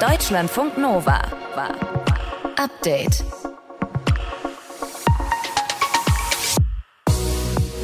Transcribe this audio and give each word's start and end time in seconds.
Deutschlandfunk 0.00 0.78
Nova. 0.78 1.20
Update. 2.56 3.24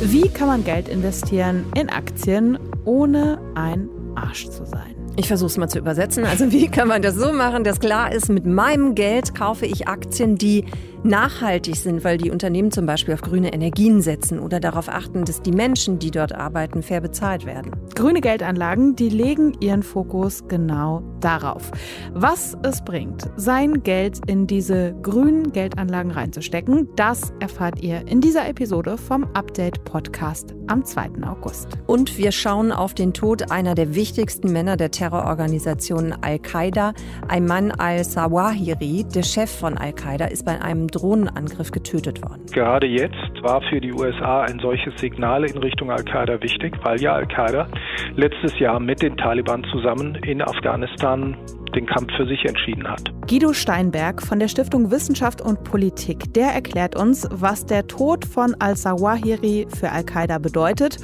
Wie 0.01 0.29
kann 0.29 0.47
man 0.47 0.63
Geld 0.63 0.89
investieren 0.89 1.67
in 1.77 1.91
Aktien, 1.91 2.57
ohne 2.85 3.41
ein 3.57 3.89
Arsch 4.15 4.49
zu 4.49 4.65
sein? 4.65 4.95
Ich 5.17 5.27
versuche 5.27 5.49
es 5.49 5.57
mal 5.57 5.69
zu 5.69 5.81
übersetzen. 5.81 6.25
Also 6.25 6.53
wie 6.53 6.69
kann 6.69 6.87
man 6.87 7.03
das 7.03 7.17
so 7.17 7.33
machen, 7.33 7.65
dass 7.65 7.81
klar 7.81 8.13
ist, 8.13 8.29
mit 8.29 8.47
meinem 8.47 8.95
Geld 8.95 9.35
kaufe 9.35 9.67
ich 9.67 9.89
Aktien, 9.89 10.37
die 10.37 10.65
nachhaltig 11.03 11.77
sind, 11.77 12.05
weil 12.05 12.19
die 12.19 12.31
Unternehmen 12.31 12.71
zum 12.71 12.87
Beispiel 12.87 13.15
auf 13.15 13.23
grüne 13.23 13.53
Energien 13.53 14.03
setzen 14.03 14.39
oder 14.39 14.61
darauf 14.61 14.89
achten, 14.89 15.25
dass 15.25 15.43
die 15.43 15.53
Menschen, 15.53 15.99
die 15.99 16.11
dort 16.11 16.33
arbeiten, 16.33 16.83
fair 16.83 17.01
bezahlt 17.01 17.45
werden. 17.45 17.73
Grüne 17.95 18.21
Geldanlagen, 18.21 18.97
die 18.97 19.09
legen 19.09 19.57
ihren 19.61 19.83
Fokus 19.83 20.47
genau 20.49 21.03
darauf. 21.25 21.71
Was 22.13 22.57
es 22.63 22.85
bringt, 22.85 23.31
sein 23.37 23.83
Geld 23.83 24.21
in 24.27 24.47
diese 24.47 24.95
grünen 25.03 25.53
Geldanlagen 25.53 26.11
reinzustecken, 26.11 26.89
das 26.97 27.33
erfahrt 27.41 27.81
ihr 27.81 28.07
in 28.07 28.21
dieser 28.21 28.49
Episode 28.49 28.99
vom 28.99 29.25
Update 29.35 29.85
Podcast 29.85 30.55
am 30.67 30.85
2. 30.85 31.11
August. 31.27 31.79
Und 31.87 32.19
wir 32.19 32.33
schauen 32.33 32.73
auf 32.73 32.95
den 32.95 33.15
Tod 33.15 33.51
einer 33.51 33.75
der 33.75 33.95
wichtigsten 33.95 34.53
Männer 34.53 34.77
der 34.77 34.91
Terrororganisation 34.91 36.15
Al-Qaida, 36.21 36.93
Ayman 37.29 37.71
al-Sawahiri. 37.73 39.05
Der 39.15 39.23
Chef 39.23 39.51
von 39.51 39.79
Al-Qaida 39.79 40.27
ist 40.27 40.45
bei 40.45 40.61
einem 40.61 40.89
Drohnenangriff 40.89 41.71
getötet 41.71 42.23
worden. 42.23 42.45
Gerade 42.53 42.87
jetzt 42.87 43.43
war 43.43 43.63
für 43.71 43.81
die 43.81 43.93
USA 43.93 44.43
ein 44.43 44.59
solches 44.61 44.95
Signal 45.01 45.45
in 45.45 45.59
Richtung 45.59 45.91
Al-Qaida 45.91 46.43
wichtig, 46.43 46.75
weil 46.83 47.01
ja 47.01 47.15
Al-Qaida 47.15 47.69
letztes 48.17 48.59
Jahr 48.59 48.81
mit 48.81 49.03
den 49.03 49.17
Taliban 49.17 49.65
zusammen 49.73 50.17
in 50.17 50.43
Afghanistan 50.43 51.14
den 51.17 51.87
Kampf 51.87 52.11
für 52.17 52.27
sich 52.27 52.45
entschieden 52.45 52.89
hat. 52.89 53.13
Guido 53.29 53.53
Steinberg 53.53 54.23
von 54.23 54.39
der 54.39 54.49
Stiftung 54.49 54.91
Wissenschaft 54.91 55.41
und 55.41 55.65
Politik, 55.65 56.33
der 56.35 56.49
erklärt 56.49 56.97
uns, 56.97 57.29
was 57.31 57.67
der 57.67 57.87
Tod 57.87 58.25
von 58.25 58.55
al-Zawahiri 58.59 59.67
für 59.69 59.91
Al-Qaida 59.91 60.39
bedeutet 60.39 60.99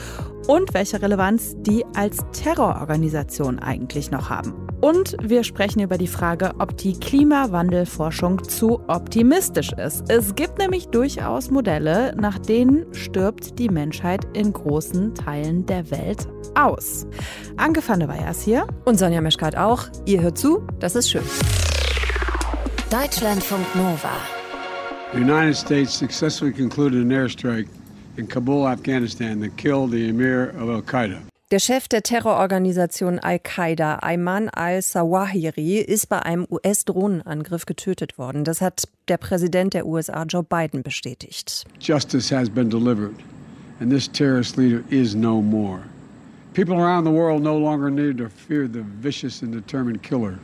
und 0.51 0.75
welche 0.75 1.01
Relevanz 1.01 1.55
die 1.59 1.85
als 1.95 2.19
Terrororganisation 2.33 3.61
eigentlich 3.61 4.11
noch 4.11 4.31
haben. 4.31 4.53
Und 4.81 5.17
wir 5.23 5.45
sprechen 5.45 5.79
über 5.79 5.97
die 5.97 6.09
Frage, 6.09 6.51
ob 6.59 6.77
die 6.77 6.99
Klimawandelforschung 6.99 8.43
zu 8.43 8.81
optimistisch 8.89 9.71
ist. 9.75 10.11
Es 10.11 10.35
gibt 10.35 10.59
nämlich 10.59 10.89
durchaus 10.89 11.53
Modelle, 11.53 12.17
nach 12.17 12.37
denen 12.41 12.93
stirbt 12.93 13.61
die 13.61 13.69
Menschheit 13.69 14.27
in 14.33 14.53
großen 14.53 15.15
Teilen 15.15 15.67
der 15.67 15.89
Welt 15.93 16.27
aus. 16.57 17.07
Anke 17.57 17.81
van 17.87 18.01
der 18.01 18.09
Weyers 18.09 18.43
hier. 18.43 18.67
Und 18.85 18.99
Sonja 18.99 19.21
Meschkat 19.21 19.57
auch. 19.57 19.85
Ihr 20.05 20.21
hört 20.21 20.37
zu, 20.37 20.67
das 20.81 20.97
ist 20.97 21.11
schön. 21.11 21.23
Deutschlandfunk 22.91 23.65
Nova. 23.77 24.11
The 25.13 25.21
United 25.21 25.57
States 25.57 25.97
successfully 25.97 26.53
concluded 26.53 27.03
an 27.03 27.13
airstrike 27.13 27.69
in 28.21 28.29
Kabul, 28.29 28.69
Afghanistan 28.69 29.41
that 29.41 29.57
killed 29.57 29.91
the 29.91 30.09
emir 30.09 30.51
of 30.51 30.69
Al-Qaeda. 30.69 31.23
Der 31.51 31.59
Chef 31.59 31.89
der 31.89 32.03
Terrororganisation 32.03 33.19
Al-Qaida, 33.19 33.99
Ayman 34.05 34.49
al-Sawahiri, 34.51 35.79
ist 35.79 36.09
bei 36.09 36.21
einem 36.21 36.47
US-Drohnenangriff 36.49 37.67
getötet 37.67 38.19
worden. 38.19 38.45
Das 38.45 38.61
hat 38.61 38.85
der 39.09 39.17
Präsident 39.17 39.75
der 39.75 39.85
USA, 39.85 40.23
Joe 40.23 40.45
Biden, 40.45 40.85
bestätigt. 40.85 41.65
Justice 41.81 42.31
has 42.33 42.49
been 42.49 42.71
delivered, 42.71 43.17
and 43.81 43.91
this 43.91 44.07
terrorist 44.07 44.57
leader 44.57 44.85
is 44.91 45.17
no 45.17 45.43
more. 45.43 45.81
People 46.55 46.77
around 46.77 47.05
the 47.05 47.11
world 47.11 47.43
no 47.43 47.59
longer 47.59 47.91
need 47.91 48.19
to 48.19 48.29
fear 48.29 48.69
the 48.69 48.85
vicious 49.03 49.43
and 49.43 49.53
determined 49.53 50.03
killer. 50.03 50.39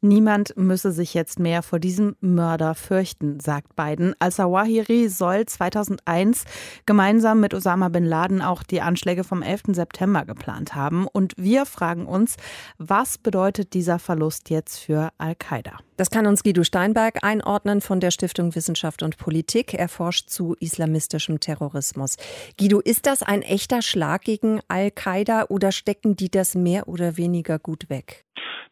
Niemand 0.00 0.56
müsse 0.56 0.92
sich 0.92 1.12
jetzt 1.12 1.40
mehr 1.40 1.60
vor 1.60 1.80
diesem 1.80 2.14
Mörder 2.20 2.76
fürchten, 2.76 3.40
sagt 3.40 3.74
Biden. 3.74 4.14
Al-Zawahiri 4.20 5.08
soll 5.08 5.44
2001 5.44 6.44
gemeinsam 6.86 7.40
mit 7.40 7.52
Osama 7.52 7.88
bin 7.88 8.04
Laden 8.04 8.40
auch 8.40 8.62
die 8.62 8.80
Anschläge 8.80 9.24
vom 9.24 9.42
11. 9.42 9.62
September 9.72 10.24
geplant 10.24 10.76
haben. 10.76 11.08
Und 11.08 11.34
wir 11.36 11.66
fragen 11.66 12.06
uns, 12.06 12.36
was 12.78 13.18
bedeutet 13.18 13.74
dieser 13.74 13.98
Verlust 13.98 14.50
jetzt 14.50 14.78
für 14.78 15.10
Al-Qaida? 15.18 15.78
Das 15.96 16.10
kann 16.10 16.28
uns 16.28 16.44
Guido 16.44 16.62
Steinberg 16.62 17.24
einordnen 17.24 17.80
von 17.80 17.98
der 17.98 18.12
Stiftung 18.12 18.54
Wissenschaft 18.54 19.02
und 19.02 19.16
Politik. 19.16 19.74
Er 19.74 19.88
forscht 19.88 20.30
zu 20.30 20.54
islamistischem 20.60 21.40
Terrorismus. 21.40 22.18
Guido, 22.56 22.78
ist 22.78 23.06
das 23.06 23.24
ein 23.24 23.42
echter 23.42 23.82
Schlag 23.82 24.22
gegen 24.22 24.60
Al-Qaida 24.68 25.46
oder 25.48 25.72
stecken 25.72 26.14
die 26.14 26.30
das 26.30 26.54
mehr 26.54 26.86
oder 26.86 27.16
weniger 27.16 27.58
gut 27.58 27.90
weg? 27.90 28.26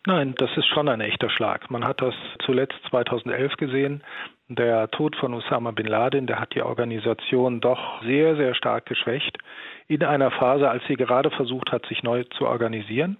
Nein, 0.09 0.37
das 0.39 0.57
ist 0.57 0.67
schon 0.67 0.89
ein 0.89 1.01
echter 1.01 1.29
Schlag. 1.29 1.69
Man 1.69 1.85
hat 1.85 2.01
das 2.01 2.15
zuletzt 2.45 2.79
2011 2.91 3.57
gesehen. 3.57 4.05
Der 4.49 4.89
Tod 4.93 5.17
von 5.17 5.35
Osama 5.35 5.73
bin 5.73 5.89
Laden, 5.89 6.29
der 6.29 6.39
hat 6.39 6.55
die 6.55 6.63
Organisation 6.63 7.61
doch 7.61 8.01
sehr, 8.05 8.37
sehr 8.37 8.55
stark 8.55 8.87
geschwächt. 8.87 9.37
In 9.89 10.05
einer 10.05 10.31
Phase, 10.31 10.71
als 10.71 10.85
sie 10.87 10.95
gerade 10.95 11.33
versucht 11.33 11.73
hat, 11.73 11.87
sich 11.87 12.05
neu 12.05 12.23
zu 12.39 12.47
organisieren. 12.47 13.17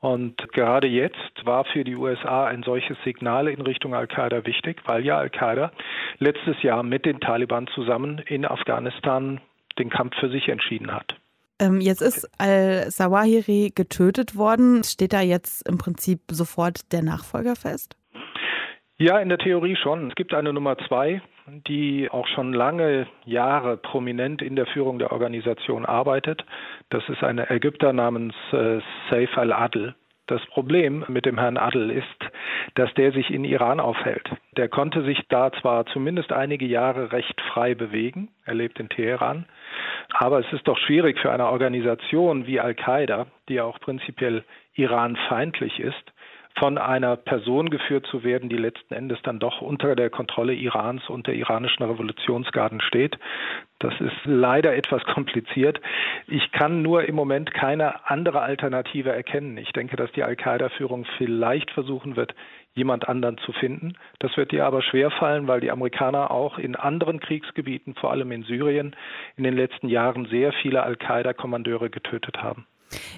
Und 0.00 0.52
gerade 0.52 0.88
jetzt 0.88 1.44
war 1.44 1.64
für 1.64 1.84
die 1.84 1.94
USA 1.94 2.46
ein 2.46 2.64
solches 2.64 2.96
Signal 3.04 3.46
in 3.46 3.60
Richtung 3.60 3.94
Al-Qaida 3.94 4.44
wichtig, 4.44 4.82
weil 4.86 5.04
ja 5.04 5.18
Al-Qaida 5.18 5.70
letztes 6.18 6.60
Jahr 6.64 6.82
mit 6.82 7.06
den 7.06 7.20
Taliban 7.20 7.68
zusammen 7.68 8.18
in 8.26 8.44
Afghanistan 8.44 9.40
den 9.78 9.88
Kampf 9.88 10.16
für 10.16 10.30
sich 10.30 10.48
entschieden 10.48 10.92
hat. 10.92 11.14
Ähm, 11.60 11.80
jetzt 11.80 12.02
ist 12.02 12.28
Al-Sawahiri 12.38 13.72
getötet 13.74 14.36
worden. 14.36 14.84
Steht 14.84 15.12
da 15.12 15.20
jetzt 15.20 15.68
im 15.68 15.78
Prinzip 15.78 16.20
sofort 16.30 16.92
der 16.92 17.02
Nachfolger 17.02 17.56
fest? 17.56 17.96
Ja, 18.96 19.18
in 19.20 19.28
der 19.28 19.38
Theorie 19.38 19.76
schon. 19.76 20.08
Es 20.08 20.14
gibt 20.16 20.34
eine 20.34 20.52
Nummer 20.52 20.76
zwei, 20.88 21.22
die 21.46 22.08
auch 22.10 22.26
schon 22.26 22.52
lange 22.52 23.06
Jahre 23.24 23.76
prominent 23.76 24.42
in 24.42 24.56
der 24.56 24.66
Führung 24.66 24.98
der 24.98 25.12
Organisation 25.12 25.86
arbeitet. 25.86 26.44
Das 26.90 27.02
ist 27.08 27.22
eine 27.22 27.48
Ägypter 27.50 27.92
namens 27.92 28.34
äh, 28.52 28.80
Saif 29.08 29.36
al-Adl. 29.38 29.94
Das 30.28 30.44
Problem 30.46 31.06
mit 31.08 31.24
dem 31.24 31.38
Herrn 31.38 31.56
Adl 31.56 31.90
ist, 31.90 32.30
dass 32.74 32.92
der 32.94 33.12
sich 33.12 33.30
in 33.30 33.44
Iran 33.44 33.80
aufhält. 33.80 34.28
Der 34.58 34.68
konnte 34.68 35.02
sich 35.02 35.18
da 35.30 35.50
zwar 35.52 35.86
zumindest 35.86 36.32
einige 36.32 36.66
Jahre 36.66 37.12
recht 37.12 37.40
frei 37.52 37.74
bewegen, 37.74 38.28
er 38.44 38.54
lebt 38.54 38.78
in 38.78 38.90
Teheran, 38.90 39.46
aber 40.12 40.40
es 40.40 40.52
ist 40.52 40.68
doch 40.68 40.76
schwierig 40.76 41.18
für 41.18 41.32
eine 41.32 41.48
Organisation 41.48 42.46
wie 42.46 42.60
Al-Qaida, 42.60 43.26
die 43.48 43.54
ja 43.54 43.64
auch 43.64 43.80
prinzipiell 43.80 44.44
iranfeindlich 44.74 45.80
ist, 45.80 46.12
von 46.58 46.78
einer 46.78 47.16
Person 47.16 47.70
geführt 47.70 48.06
zu 48.06 48.24
werden, 48.24 48.48
die 48.48 48.56
letzten 48.56 48.94
Endes 48.94 49.18
dann 49.22 49.38
doch 49.38 49.60
unter 49.60 49.94
der 49.96 50.10
Kontrolle 50.10 50.54
Irans 50.54 51.08
und 51.08 51.26
der 51.26 51.34
iranischen 51.34 51.84
Revolutionsgarden 51.84 52.80
steht. 52.80 53.18
Das 53.78 53.94
ist 54.00 54.16
leider 54.24 54.74
etwas 54.74 55.02
kompliziert. 55.14 55.80
Ich 56.26 56.50
kann 56.52 56.82
nur 56.82 57.04
im 57.04 57.14
Moment 57.14 57.52
keine 57.54 58.08
andere 58.08 58.40
Alternative 58.40 59.12
erkennen. 59.12 59.56
Ich 59.56 59.72
denke, 59.72 59.96
dass 59.96 60.10
die 60.12 60.22
Al-Qaida-Führung 60.22 61.06
vielleicht 61.16 61.70
versuchen 61.70 62.16
wird, 62.16 62.34
jemand 62.74 63.08
anderen 63.08 63.38
zu 63.38 63.52
finden. 63.52 63.94
Das 64.18 64.36
wird 64.36 64.52
ihr 64.52 64.64
aber 64.64 64.82
schwerfallen, 64.82 65.48
weil 65.48 65.60
die 65.60 65.70
Amerikaner 65.70 66.30
auch 66.30 66.58
in 66.58 66.76
anderen 66.76 67.20
Kriegsgebieten, 67.20 67.94
vor 67.94 68.10
allem 68.10 68.32
in 68.32 68.44
Syrien, 68.44 68.94
in 69.36 69.44
den 69.44 69.54
letzten 69.54 69.88
Jahren 69.88 70.26
sehr 70.26 70.52
viele 70.52 70.82
Al-Qaida-Kommandeure 70.82 71.90
getötet 71.90 72.42
haben. 72.42 72.66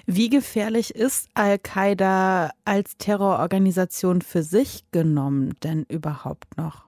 Wie 0.05 0.29
gefährlich 0.29 0.93
ist 0.95 1.29
Al-Qaida 1.33 2.51
als 2.65 2.97
Terrororganisation 2.97 4.21
für 4.21 4.41
sich 4.43 4.83
genommen 4.91 5.55
denn 5.63 5.85
überhaupt 5.89 6.57
noch? 6.57 6.87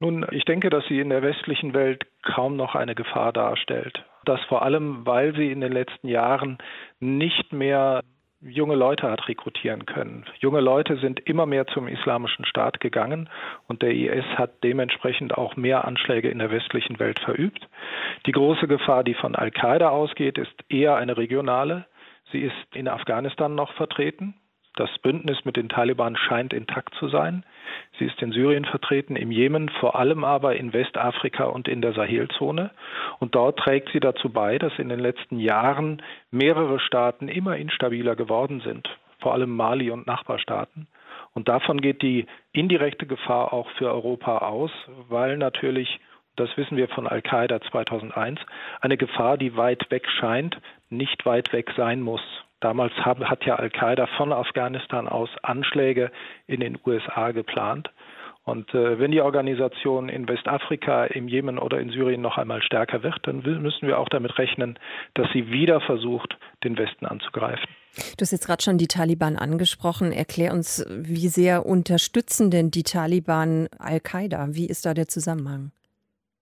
Nun, 0.00 0.26
ich 0.30 0.44
denke, 0.44 0.70
dass 0.70 0.84
sie 0.88 1.00
in 1.00 1.10
der 1.10 1.22
westlichen 1.22 1.74
Welt 1.74 2.06
kaum 2.22 2.56
noch 2.56 2.74
eine 2.74 2.94
Gefahr 2.94 3.32
darstellt. 3.32 4.04
Das 4.24 4.40
vor 4.48 4.62
allem, 4.62 5.04
weil 5.04 5.34
sie 5.34 5.50
in 5.50 5.60
den 5.60 5.72
letzten 5.72 6.08
Jahren 6.08 6.58
nicht 7.00 7.52
mehr 7.52 8.02
junge 8.40 8.74
Leute 8.74 9.10
hat 9.10 9.28
rekrutieren 9.28 9.84
können. 9.84 10.24
Junge 10.38 10.60
Leute 10.60 10.96
sind 10.96 11.20
immer 11.20 11.44
mehr 11.44 11.66
zum 11.66 11.88
islamischen 11.88 12.46
Staat 12.46 12.80
gegangen 12.80 13.28
und 13.68 13.82
der 13.82 13.92
IS 13.92 14.24
hat 14.36 14.64
dementsprechend 14.64 15.36
auch 15.36 15.56
mehr 15.56 15.84
Anschläge 15.84 16.30
in 16.30 16.38
der 16.38 16.50
westlichen 16.50 16.98
Welt 16.98 17.20
verübt. 17.20 17.68
Die 18.26 18.32
große 18.32 18.66
Gefahr, 18.66 19.04
die 19.04 19.14
von 19.14 19.34
Al-Qaida 19.34 19.90
ausgeht, 19.90 20.38
ist 20.38 20.54
eher 20.70 20.96
eine 20.96 21.16
regionale. 21.18 21.84
Sie 22.32 22.40
ist 22.40 22.54
in 22.74 22.88
Afghanistan 22.88 23.54
noch 23.54 23.72
vertreten. 23.74 24.34
Das 24.76 24.90
Bündnis 25.02 25.44
mit 25.44 25.56
den 25.56 25.68
Taliban 25.68 26.16
scheint 26.16 26.52
intakt 26.52 26.94
zu 26.94 27.08
sein. 27.08 27.44
Sie 27.98 28.06
ist 28.06 28.22
in 28.22 28.32
Syrien 28.32 28.64
vertreten, 28.64 29.16
im 29.16 29.32
Jemen, 29.32 29.68
vor 29.68 29.96
allem 29.96 30.22
aber 30.24 30.56
in 30.56 30.72
Westafrika 30.72 31.44
und 31.44 31.66
in 31.66 31.82
der 31.82 31.92
Sahelzone. 31.92 32.70
Und 33.18 33.34
dort 33.34 33.58
trägt 33.58 33.90
sie 33.92 34.00
dazu 34.00 34.30
bei, 34.30 34.58
dass 34.58 34.78
in 34.78 34.88
den 34.88 35.00
letzten 35.00 35.38
Jahren 35.38 36.02
mehrere 36.30 36.78
Staaten 36.78 37.28
immer 37.28 37.56
instabiler 37.56 38.14
geworden 38.14 38.60
sind, 38.60 38.88
vor 39.18 39.34
allem 39.34 39.54
Mali 39.54 39.90
und 39.90 40.06
Nachbarstaaten. 40.06 40.86
Und 41.32 41.48
davon 41.48 41.80
geht 41.80 42.02
die 42.02 42.26
indirekte 42.52 43.06
Gefahr 43.06 43.52
auch 43.52 43.68
für 43.70 43.90
Europa 43.90 44.38
aus, 44.38 44.70
weil 45.08 45.36
natürlich 45.36 46.00
das 46.36 46.56
wissen 46.56 46.76
wir 46.76 46.88
von 46.88 47.06
Al-Qaida 47.06 47.60
2001, 47.60 48.40
eine 48.80 48.96
Gefahr, 48.96 49.36
die 49.36 49.56
weit 49.56 49.90
weg 49.90 50.08
scheint, 50.08 50.58
nicht 50.88 51.26
weit 51.26 51.52
weg 51.52 51.70
sein 51.76 52.00
muss. 52.00 52.22
Damals 52.60 52.92
hat 52.94 53.44
ja 53.44 53.56
Al-Qaida 53.56 54.06
von 54.16 54.32
Afghanistan 54.32 55.08
aus 55.08 55.30
Anschläge 55.42 56.10
in 56.46 56.60
den 56.60 56.78
USA 56.84 57.30
geplant. 57.32 57.90
Und 58.44 58.72
äh, 58.74 58.98
wenn 58.98 59.10
die 59.10 59.20
Organisation 59.20 60.08
in 60.08 60.26
Westafrika, 60.26 61.04
im 61.04 61.28
Jemen 61.28 61.58
oder 61.58 61.78
in 61.78 61.90
Syrien 61.90 62.20
noch 62.20 62.38
einmal 62.38 62.62
stärker 62.62 63.02
wird, 63.02 63.18
dann 63.22 63.42
müssen 63.42 63.86
wir 63.86 63.98
auch 63.98 64.08
damit 64.08 64.38
rechnen, 64.38 64.78
dass 65.14 65.30
sie 65.32 65.50
wieder 65.50 65.80
versucht, 65.80 66.36
den 66.64 66.76
Westen 66.78 67.06
anzugreifen. 67.06 67.68
Du 68.16 68.22
hast 68.22 68.32
jetzt 68.32 68.46
gerade 68.46 68.62
schon 68.62 68.78
die 68.78 68.86
Taliban 68.86 69.36
angesprochen. 69.36 70.12
Erklär 70.12 70.52
uns, 70.52 70.86
wie 70.88 71.28
sehr 71.28 71.66
unterstützen 71.66 72.50
denn 72.50 72.70
die 72.70 72.82
Taliban 72.82 73.68
Al-Qaida? 73.78 74.48
Wie 74.50 74.66
ist 74.66 74.86
da 74.86 74.94
der 74.94 75.08
Zusammenhang? 75.08 75.72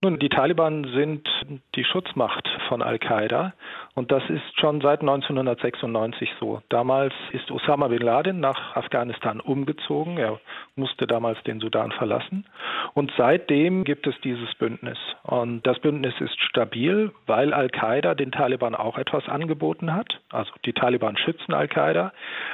Nun, 0.01 0.17
die 0.17 0.29
Taliban 0.29 0.85
sind 0.93 1.27
die 1.75 1.83
Schutzmacht 1.83 2.47
von 2.69 2.81
Al-Qaida 2.81 3.53
und 3.99 4.13
das 4.13 4.23
ist 4.29 4.57
schon 4.57 4.79
seit 4.79 5.01
1996 5.01 6.29
so. 6.39 6.61
Damals 6.69 7.13
ist 7.33 7.51
Osama 7.51 7.89
bin 7.89 8.01
Laden 8.01 8.39
nach 8.39 8.77
Afghanistan 8.77 9.41
umgezogen. 9.41 10.17
Er 10.17 10.39
musste 10.77 11.05
damals 11.05 11.43
den 11.43 11.59
Sudan 11.59 11.91
verlassen 11.91 12.45
und 12.93 13.11
seitdem 13.17 13.83
gibt 13.83 14.07
es 14.07 14.15
dieses 14.21 14.55
Bündnis. 14.55 14.97
Und 15.23 15.67
das 15.67 15.79
Bündnis 15.79 16.13
ist 16.21 16.39
stabil, 16.39 17.11
weil 17.27 17.53
Al-Qaida 17.53 18.15
den 18.15 18.31
Taliban 18.31 18.73
auch 18.73 18.97
etwas 18.97 19.27
angeboten 19.27 19.93
hat. 19.93 20.21
Also 20.29 20.53
die 20.63 20.71
Taliban 20.71 21.17
schützen 21.17 21.53
Al-Qaida. 21.53 22.13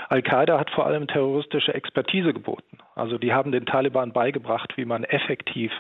Al-Qaida 0.10 0.58
hat 0.58 0.72
vor 0.72 0.88
allem 0.88 1.06
terroristische 1.06 1.76
Expertise 1.76 2.34
geboten. 2.34 2.80
Also 2.96 3.20
die 3.20 3.34
haben 3.34 3.52
den 3.52 3.68
Taliban 3.68 4.14
beigebracht, 4.14 4.78
wie 4.78 4.86
man 4.86 5.04
effektiv 5.04 5.72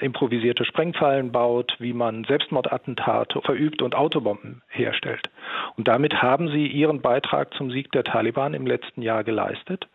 improvisierte 0.00 0.66
Sprengfallen 0.66 1.32
baut, 1.32 1.74
wie 1.78 1.94
man 1.94 2.24
Selbstmordattentate 2.24 3.40
verübt 3.40 3.80
und 3.80 3.94
Autobomben 3.94 4.60
herstellt. 4.68 4.97
Und 5.76 5.88
damit 5.88 6.22
haben 6.22 6.48
sie 6.48 6.66
ihren 6.66 7.00
Beitrag 7.00 7.54
zum 7.54 7.70
Sieg 7.70 7.92
der 7.92 8.04
Taliban 8.04 8.54
im 8.54 8.66
letzten 8.66 9.02
Jahr 9.02 9.24
geleistet. 9.24 9.86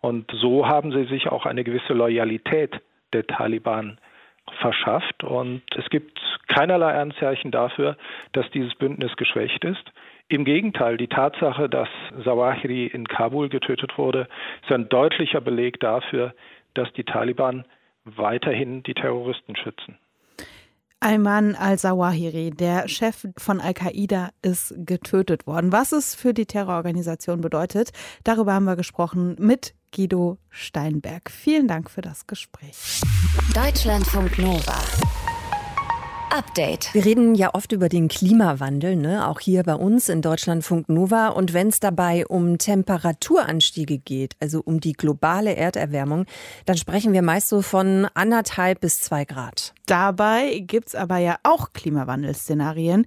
Und 0.00 0.30
so 0.32 0.66
haben 0.66 0.92
sie 0.92 1.04
sich 1.04 1.28
auch 1.28 1.46
eine 1.46 1.64
gewisse 1.64 1.92
Loyalität 1.92 2.80
der 3.12 3.26
Taliban 3.26 3.98
verschafft. 4.60 5.24
Und 5.24 5.62
es 5.76 5.88
gibt 5.90 6.20
keinerlei 6.48 6.98
Anzeichen 7.00 7.50
dafür, 7.50 7.96
dass 8.32 8.50
dieses 8.50 8.74
Bündnis 8.74 9.16
geschwächt 9.16 9.64
ist. 9.64 9.84
Im 10.28 10.44
Gegenteil, 10.44 10.96
die 10.96 11.08
Tatsache, 11.08 11.68
dass 11.68 11.88
Zawahiri 12.24 12.86
in 12.86 13.06
Kabul 13.06 13.48
getötet 13.48 13.98
wurde, 13.98 14.28
ist 14.62 14.72
ein 14.72 14.88
deutlicher 14.88 15.40
Beleg 15.40 15.78
dafür, 15.80 16.34
dass 16.74 16.92
die 16.94 17.04
Taliban 17.04 17.64
weiterhin 18.04 18.82
die 18.82 18.94
Terroristen 18.94 19.56
schützen. 19.56 19.98
Ayman 21.02 21.56
al-Zawahiri, 21.56 22.50
der 22.50 22.86
Chef 22.86 23.26
von 23.36 23.60
Al-Qaida, 23.60 24.30
ist 24.40 24.72
getötet 24.76 25.48
worden. 25.48 25.72
Was 25.72 25.90
es 25.90 26.14
für 26.14 26.32
die 26.32 26.46
Terrororganisation 26.46 27.40
bedeutet, 27.40 27.90
darüber 28.22 28.54
haben 28.54 28.64
wir 28.64 28.76
gesprochen 28.76 29.34
mit 29.40 29.74
Guido 29.94 30.38
Steinberg. 30.48 31.30
Vielen 31.30 31.66
Dank 31.66 31.90
für 31.90 32.02
das 32.02 32.28
Gespräch. 32.28 33.02
Deutschlandfunk 33.52 34.38
Nova. 34.38 34.78
Update. 36.32 36.94
Wir 36.94 37.04
reden 37.04 37.34
ja 37.34 37.54
oft 37.54 37.72
über 37.72 37.90
den 37.90 38.08
Klimawandel, 38.08 38.96
ne? 38.96 39.28
auch 39.28 39.38
hier 39.38 39.62
bei 39.64 39.74
uns 39.74 40.08
in 40.08 40.22
Deutschlandfunk 40.22 40.88
Nova. 40.88 41.28
Und 41.28 41.52
wenn 41.52 41.68
es 41.68 41.78
dabei 41.78 42.26
um 42.26 42.56
Temperaturanstiege 42.56 43.98
geht, 43.98 44.34
also 44.40 44.62
um 44.64 44.80
die 44.80 44.94
globale 44.94 45.54
Erderwärmung, 45.54 46.24
dann 46.64 46.78
sprechen 46.78 47.12
wir 47.12 47.20
meist 47.20 47.48
so 47.48 47.60
von 47.60 48.06
anderthalb 48.14 48.80
bis 48.80 49.02
zwei 49.02 49.26
Grad. 49.26 49.74
Dabei 49.84 50.60
gibt 50.60 50.88
es 50.88 50.94
aber 50.94 51.18
ja 51.18 51.36
auch 51.42 51.74
Klimawandelszenarien, 51.74 53.04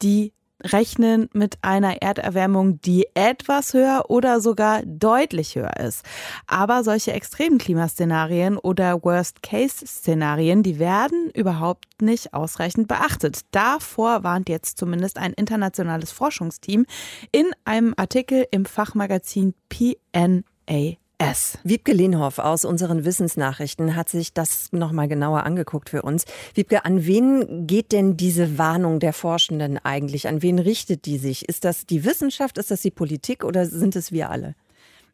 die 0.00 0.32
rechnen 0.64 1.28
mit 1.32 1.58
einer 1.62 2.02
Erderwärmung, 2.02 2.80
die 2.80 3.06
etwas 3.14 3.74
höher 3.74 4.04
oder 4.08 4.40
sogar 4.40 4.82
deutlich 4.84 5.56
höher 5.56 5.76
ist. 5.78 6.04
Aber 6.46 6.84
solche 6.84 7.12
extremen 7.12 7.58
Klimaszenarien 7.58 8.56
oder 8.56 9.02
Worst-Case-Szenarien, 9.02 10.62
die 10.62 10.78
werden 10.78 11.30
überhaupt 11.34 12.02
nicht 12.02 12.34
ausreichend 12.34 12.88
beachtet. 12.88 13.40
Davor 13.50 14.24
warnt 14.24 14.48
jetzt 14.48 14.78
zumindest 14.78 15.18
ein 15.18 15.32
internationales 15.32 16.12
Forschungsteam 16.12 16.86
in 17.32 17.46
einem 17.64 17.94
Artikel 17.96 18.46
im 18.50 18.64
Fachmagazin 18.64 19.54
PNA. 19.68 21.01
S. 21.22 21.58
Wiebke 21.62 21.92
Lehnhoff 21.92 22.38
aus 22.38 22.64
unseren 22.64 23.04
Wissensnachrichten 23.04 23.94
hat 23.94 24.08
sich 24.08 24.32
das 24.32 24.72
nochmal 24.72 25.06
genauer 25.06 25.44
angeguckt 25.44 25.90
für 25.90 26.02
uns. 26.02 26.24
Wiebke, 26.54 26.84
an 26.84 27.06
wen 27.06 27.66
geht 27.66 27.92
denn 27.92 28.16
diese 28.16 28.58
Warnung 28.58 28.98
der 28.98 29.12
Forschenden 29.12 29.78
eigentlich? 29.78 30.26
An 30.26 30.42
wen 30.42 30.58
richtet 30.58 31.06
die 31.06 31.18
sich? 31.18 31.48
Ist 31.48 31.64
das 31.64 31.86
die 31.86 32.04
Wissenschaft, 32.04 32.58
ist 32.58 32.70
das 32.70 32.82
die 32.82 32.90
Politik 32.90 33.44
oder 33.44 33.66
sind 33.66 33.94
es 33.94 34.10
wir 34.10 34.30
alle? 34.30 34.54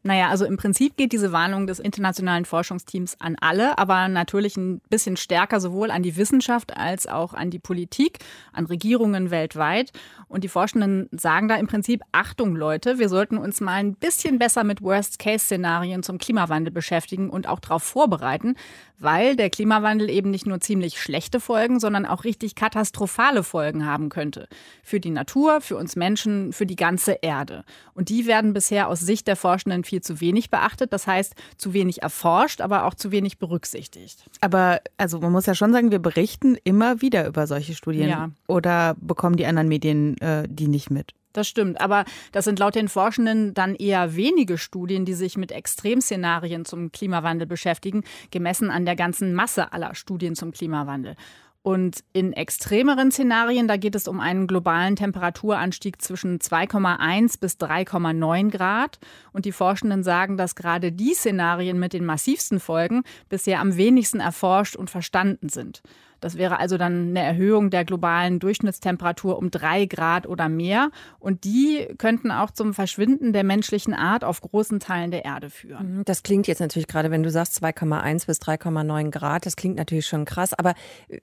Naja, 0.08 0.30
also 0.30 0.46
im 0.46 0.56
Prinzip 0.56 0.96
geht 0.96 1.12
diese 1.12 1.32
Warnung 1.32 1.66
des 1.66 1.80
internationalen 1.80 2.46
Forschungsteams 2.46 3.20
an 3.20 3.36
alle, 3.42 3.76
aber 3.76 4.08
natürlich 4.08 4.56
ein 4.56 4.80
bisschen 4.88 5.18
stärker 5.18 5.60
sowohl 5.60 5.90
an 5.90 6.02
die 6.02 6.16
Wissenschaft 6.16 6.74
als 6.74 7.06
auch 7.06 7.34
an 7.34 7.50
die 7.50 7.58
Politik, 7.58 8.20
an 8.54 8.64
Regierungen 8.64 9.30
weltweit. 9.30 9.92
Und 10.26 10.44
die 10.44 10.48
Forschenden 10.48 11.10
sagen 11.12 11.48
da 11.48 11.56
im 11.56 11.66
Prinzip, 11.66 12.00
Achtung 12.10 12.56
Leute, 12.56 12.98
wir 12.98 13.10
sollten 13.10 13.36
uns 13.36 13.60
mal 13.60 13.74
ein 13.74 13.96
bisschen 13.96 14.38
besser 14.38 14.64
mit 14.64 14.80
Worst-Case-Szenarien 14.80 16.02
zum 16.02 16.16
Klimawandel 16.16 16.72
beschäftigen 16.72 17.28
und 17.28 17.46
auch 17.46 17.60
darauf 17.60 17.82
vorbereiten, 17.82 18.54
weil 18.98 19.36
der 19.36 19.50
Klimawandel 19.50 20.10
eben 20.10 20.30
nicht 20.30 20.46
nur 20.46 20.60
ziemlich 20.60 21.00
schlechte 21.00 21.40
Folgen, 21.40 21.80
sondern 21.80 22.06
auch 22.06 22.24
richtig 22.24 22.54
katastrophale 22.54 23.42
Folgen 23.42 23.86
haben 23.86 24.08
könnte. 24.08 24.48
Für 24.82 25.00
die 25.00 25.10
Natur, 25.10 25.60
für 25.60 25.76
uns 25.76 25.96
Menschen, 25.96 26.52
für 26.52 26.66
die 26.66 26.76
ganze 26.76 27.12
Erde. 27.22 27.64
Und 27.94 28.08
die 28.08 28.26
werden 28.26 28.52
bisher 28.52 28.88
aus 28.88 29.00
Sicht 29.00 29.26
der 29.26 29.36
Forschenden 29.36 29.84
viel 29.84 30.00
zu 30.00 30.20
wenig 30.20 30.50
beachtet. 30.50 30.92
Das 30.92 31.06
heißt, 31.06 31.34
zu 31.56 31.72
wenig 31.72 32.02
erforscht, 32.02 32.60
aber 32.60 32.84
auch 32.84 32.94
zu 32.94 33.10
wenig 33.10 33.38
berücksichtigt. 33.38 34.24
Aber 34.40 34.80
also 34.96 35.20
man 35.20 35.32
muss 35.32 35.46
ja 35.46 35.54
schon 35.54 35.72
sagen, 35.72 35.90
wir 35.90 36.00
berichten 36.00 36.56
immer 36.64 37.00
wieder 37.00 37.26
über 37.26 37.46
solche 37.46 37.74
Studien. 37.74 38.08
Ja. 38.08 38.30
Oder 38.46 38.96
bekommen 39.00 39.36
die 39.36 39.46
anderen 39.46 39.68
Medien 39.68 40.18
äh, 40.20 40.46
die 40.48 40.68
nicht 40.68 40.90
mit? 40.90 41.14
Das 41.38 41.46
stimmt, 41.46 41.80
aber 41.80 42.04
das 42.32 42.46
sind 42.46 42.58
laut 42.58 42.74
den 42.74 42.88
Forschenden 42.88 43.54
dann 43.54 43.76
eher 43.76 44.16
wenige 44.16 44.58
Studien, 44.58 45.04
die 45.04 45.14
sich 45.14 45.36
mit 45.36 45.52
Extremszenarien 45.52 46.64
zum 46.64 46.90
Klimawandel 46.90 47.46
beschäftigen, 47.46 48.02
gemessen 48.32 48.72
an 48.72 48.84
der 48.84 48.96
ganzen 48.96 49.34
Masse 49.34 49.72
aller 49.72 49.94
Studien 49.94 50.34
zum 50.34 50.50
Klimawandel. 50.50 51.14
Und 51.62 52.02
in 52.12 52.32
extremeren 52.32 53.12
Szenarien, 53.12 53.68
da 53.68 53.76
geht 53.76 53.94
es 53.94 54.08
um 54.08 54.18
einen 54.18 54.48
globalen 54.48 54.96
Temperaturanstieg 54.96 56.02
zwischen 56.02 56.40
2,1 56.40 57.38
bis 57.38 57.54
3,9 57.54 58.50
Grad. 58.50 58.98
Und 59.32 59.44
die 59.44 59.52
Forschenden 59.52 60.02
sagen, 60.02 60.36
dass 60.36 60.56
gerade 60.56 60.90
die 60.90 61.14
Szenarien 61.14 61.78
mit 61.78 61.92
den 61.92 62.04
massivsten 62.04 62.58
Folgen 62.58 63.04
bisher 63.28 63.60
am 63.60 63.76
wenigsten 63.76 64.18
erforscht 64.18 64.74
und 64.74 64.90
verstanden 64.90 65.50
sind. 65.50 65.82
Das 66.20 66.36
wäre 66.36 66.58
also 66.58 66.78
dann 66.78 67.10
eine 67.10 67.20
Erhöhung 67.20 67.70
der 67.70 67.84
globalen 67.84 68.38
Durchschnittstemperatur 68.38 69.38
um 69.38 69.50
drei 69.50 69.86
Grad 69.86 70.26
oder 70.26 70.48
mehr. 70.48 70.90
Und 71.18 71.44
die 71.44 71.88
könnten 71.98 72.30
auch 72.30 72.50
zum 72.50 72.74
Verschwinden 72.74 73.32
der 73.32 73.44
menschlichen 73.44 73.94
Art 73.94 74.24
auf 74.24 74.40
großen 74.40 74.80
Teilen 74.80 75.10
der 75.10 75.24
Erde 75.24 75.50
führen. 75.50 75.98
Mhm, 75.98 76.04
das 76.04 76.22
klingt 76.22 76.46
jetzt 76.46 76.60
natürlich 76.60 76.88
gerade, 76.88 77.10
wenn 77.10 77.22
du 77.22 77.30
sagst 77.30 77.62
2,1 77.62 78.26
bis 78.26 78.38
3,9 78.40 79.10
Grad, 79.10 79.46
das 79.46 79.56
klingt 79.56 79.76
natürlich 79.76 80.06
schon 80.06 80.24
krass. 80.24 80.54
Aber 80.54 80.74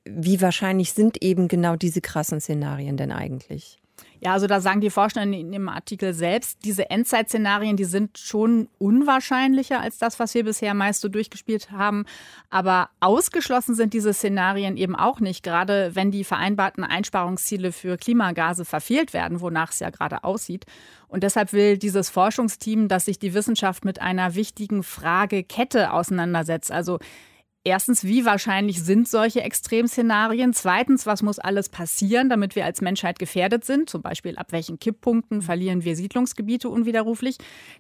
wie 0.05 0.41
wahrscheinlich 0.41 0.93
sind 0.93 1.21
eben 1.21 1.47
genau 1.47 1.75
diese 1.75 2.01
krassen 2.01 2.39
Szenarien 2.39 2.97
denn 2.97 3.11
eigentlich? 3.11 3.79
Ja, 4.19 4.33
also 4.33 4.47
da 4.47 4.59
sagen 4.59 4.81
die 4.81 4.89
Forscher 4.89 5.21
in 5.21 5.51
dem 5.51 5.69
Artikel 5.69 6.13
selbst, 6.13 6.59
diese 6.63 6.89
Endzeit-Szenarien, 6.89 7.77
die 7.77 7.85
sind 7.85 8.17
schon 8.17 8.69
unwahrscheinlicher 8.79 9.79
als 9.79 9.97
das, 9.97 10.19
was 10.19 10.33
wir 10.33 10.43
bisher 10.43 10.73
meist 10.73 11.01
so 11.01 11.09
durchgespielt 11.09 11.71
haben. 11.71 12.05
Aber 12.49 12.89
ausgeschlossen 12.99 13.75
sind 13.75 13.93
diese 13.93 14.13
Szenarien 14.13 14.77
eben 14.77 14.95
auch 14.95 15.19
nicht, 15.19 15.43
gerade 15.43 15.91
wenn 15.93 16.11
die 16.11 16.23
vereinbarten 16.23 16.83
Einsparungsziele 16.83 17.71
für 17.71 17.97
Klimagase 17.97 18.65
verfehlt 18.65 19.13
werden, 19.13 19.41
wonach 19.41 19.71
es 19.71 19.79
ja 19.79 19.89
gerade 19.89 20.23
aussieht. 20.23 20.65
Und 21.07 21.23
deshalb 21.23 21.53
will 21.53 21.77
dieses 21.77 22.09
Forschungsteam, 22.09 22.87
dass 22.87 23.05
sich 23.05 23.19
die 23.19 23.33
Wissenschaft 23.33 23.85
mit 23.85 24.01
einer 24.01 24.35
wichtigen 24.35 24.83
Fragekette 24.83 25.93
auseinandersetzt. 25.93 26.71
Also 26.71 26.99
Erstens, 27.67 28.03
wie 28.03 28.25
wahrscheinlich 28.25 28.83
sind 28.83 29.07
solche 29.07 29.41
Extremszenarien? 29.41 30.53
Zweitens, 30.53 31.07
was 31.07 31.23
muss 31.23 31.39
alles 31.39 31.67
passieren, 31.67 32.29
damit 32.29 32.55
wir 32.55 32.63
als 32.63 32.79
Menschheit 32.79 33.17
gefährdet 33.17 33.65
sind? 33.65 33.89
Zum 33.89 34.03
Beispiel, 34.03 34.37
ab 34.37 34.51
welchen 34.51 34.77
Kipppunkten 34.77 35.41
verlieren 35.41 35.83
wir 35.83 35.95
Siedlungsgebiete 35.95 36.69
unwiderruflich? 36.69 37.37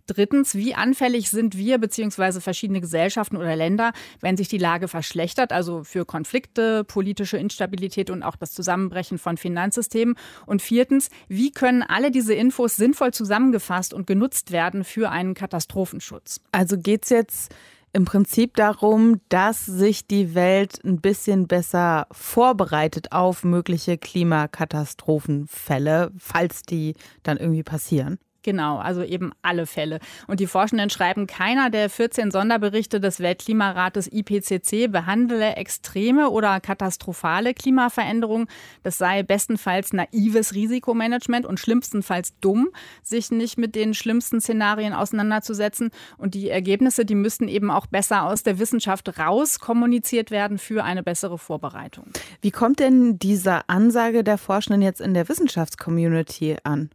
Drittens, 0.07 0.55
wie 0.55 0.73
anfällig 0.73 1.29
sind 1.29 1.55
wir 1.55 1.77
bzw. 1.77 2.39
verschiedene 2.39 2.81
Gesellschaften 2.81 3.37
oder 3.37 3.55
Länder, 3.55 3.93
wenn 4.21 4.37
sich 4.37 4.47
die 4.47 4.57
Lage 4.57 4.87
verschlechtert, 4.87 5.51
also 5.51 5.83
für 5.83 6.03
Konflikte, 6.03 6.83
politische 6.83 7.37
Instabilität 7.37 8.09
und 8.09 8.23
auch 8.23 8.37
das 8.37 8.53
Zusammenbrechen 8.53 9.19
von 9.19 9.37
Finanzsystemen? 9.37 10.15
Und 10.47 10.63
viertens, 10.63 11.11
wie 11.27 11.51
können 11.51 11.83
alle 11.83 12.09
diese 12.09 12.33
Infos 12.33 12.75
sinnvoll 12.75 13.13
zusammengefasst 13.13 13.93
und 13.93 14.07
genutzt 14.07 14.51
werden 14.51 14.83
für 14.83 15.11
einen 15.11 15.35
Katastrophenschutz? 15.35 16.41
Also 16.51 16.75
geht 16.79 17.03
es 17.03 17.11
jetzt 17.11 17.53
im 17.95 18.03
Prinzip 18.03 18.57
darum, 18.57 19.21
dass 19.29 19.65
sich 19.65 20.05
die 20.05 20.35
Welt 20.35 20.83
ein 20.83 20.99
bisschen 20.99 21.47
besser 21.47 22.07
vorbereitet 22.11 23.13
auf 23.13 23.45
mögliche 23.45 23.97
Klimakatastrophenfälle, 23.97 26.11
falls 26.17 26.63
die 26.63 26.95
dann 27.23 27.37
irgendwie 27.37 27.63
passieren. 27.63 28.19
Genau, 28.45 28.77
also 28.77 29.01
eben 29.01 29.31
alle 29.41 29.65
Fälle. 29.65 29.97
Und 30.27 30.39
die 30.39 30.45
Forschenden 30.45 30.91
schreiben, 30.91 31.25
keiner 31.25 31.71
der 31.71 31.89
14 31.89 32.29
Sonderberichte 32.29 32.99
des 32.99 33.19
Weltklimarates 33.19 34.07
IPCC 34.13 34.91
behandle 34.91 35.55
extreme 35.55 36.29
oder 36.29 36.59
katastrophale 36.59 37.55
Klimaveränderungen. 37.55 38.47
Das 38.83 38.99
sei 38.99 39.23
bestenfalls 39.23 39.93
naives 39.93 40.53
Risikomanagement 40.53 41.47
und 41.47 41.59
schlimmstenfalls 41.59 42.39
dumm, 42.39 42.69
sich 43.01 43.31
nicht 43.31 43.57
mit 43.57 43.73
den 43.73 43.95
schlimmsten 43.95 44.39
Szenarien 44.39 44.93
auseinanderzusetzen. 44.93 45.89
Und 46.19 46.35
die 46.35 46.51
Ergebnisse, 46.51 47.03
die 47.03 47.15
müssten 47.15 47.47
eben 47.47 47.71
auch 47.71 47.87
besser 47.87 48.27
aus 48.27 48.43
der 48.43 48.59
Wissenschaft 48.59 49.17
raus 49.17 49.59
kommuniziert 49.59 50.29
werden 50.29 50.59
für 50.59 50.83
eine 50.83 51.01
bessere 51.01 51.39
Vorbereitung. 51.39 52.11
Wie 52.41 52.51
kommt 52.51 52.79
denn 52.79 53.17
diese 53.17 53.67
Ansage 53.69 54.23
der 54.23 54.37
Forschenden 54.37 54.83
jetzt 54.83 55.01
in 55.01 55.15
der 55.15 55.27
Wissenschaftscommunity 55.29 56.57
an? 56.63 56.91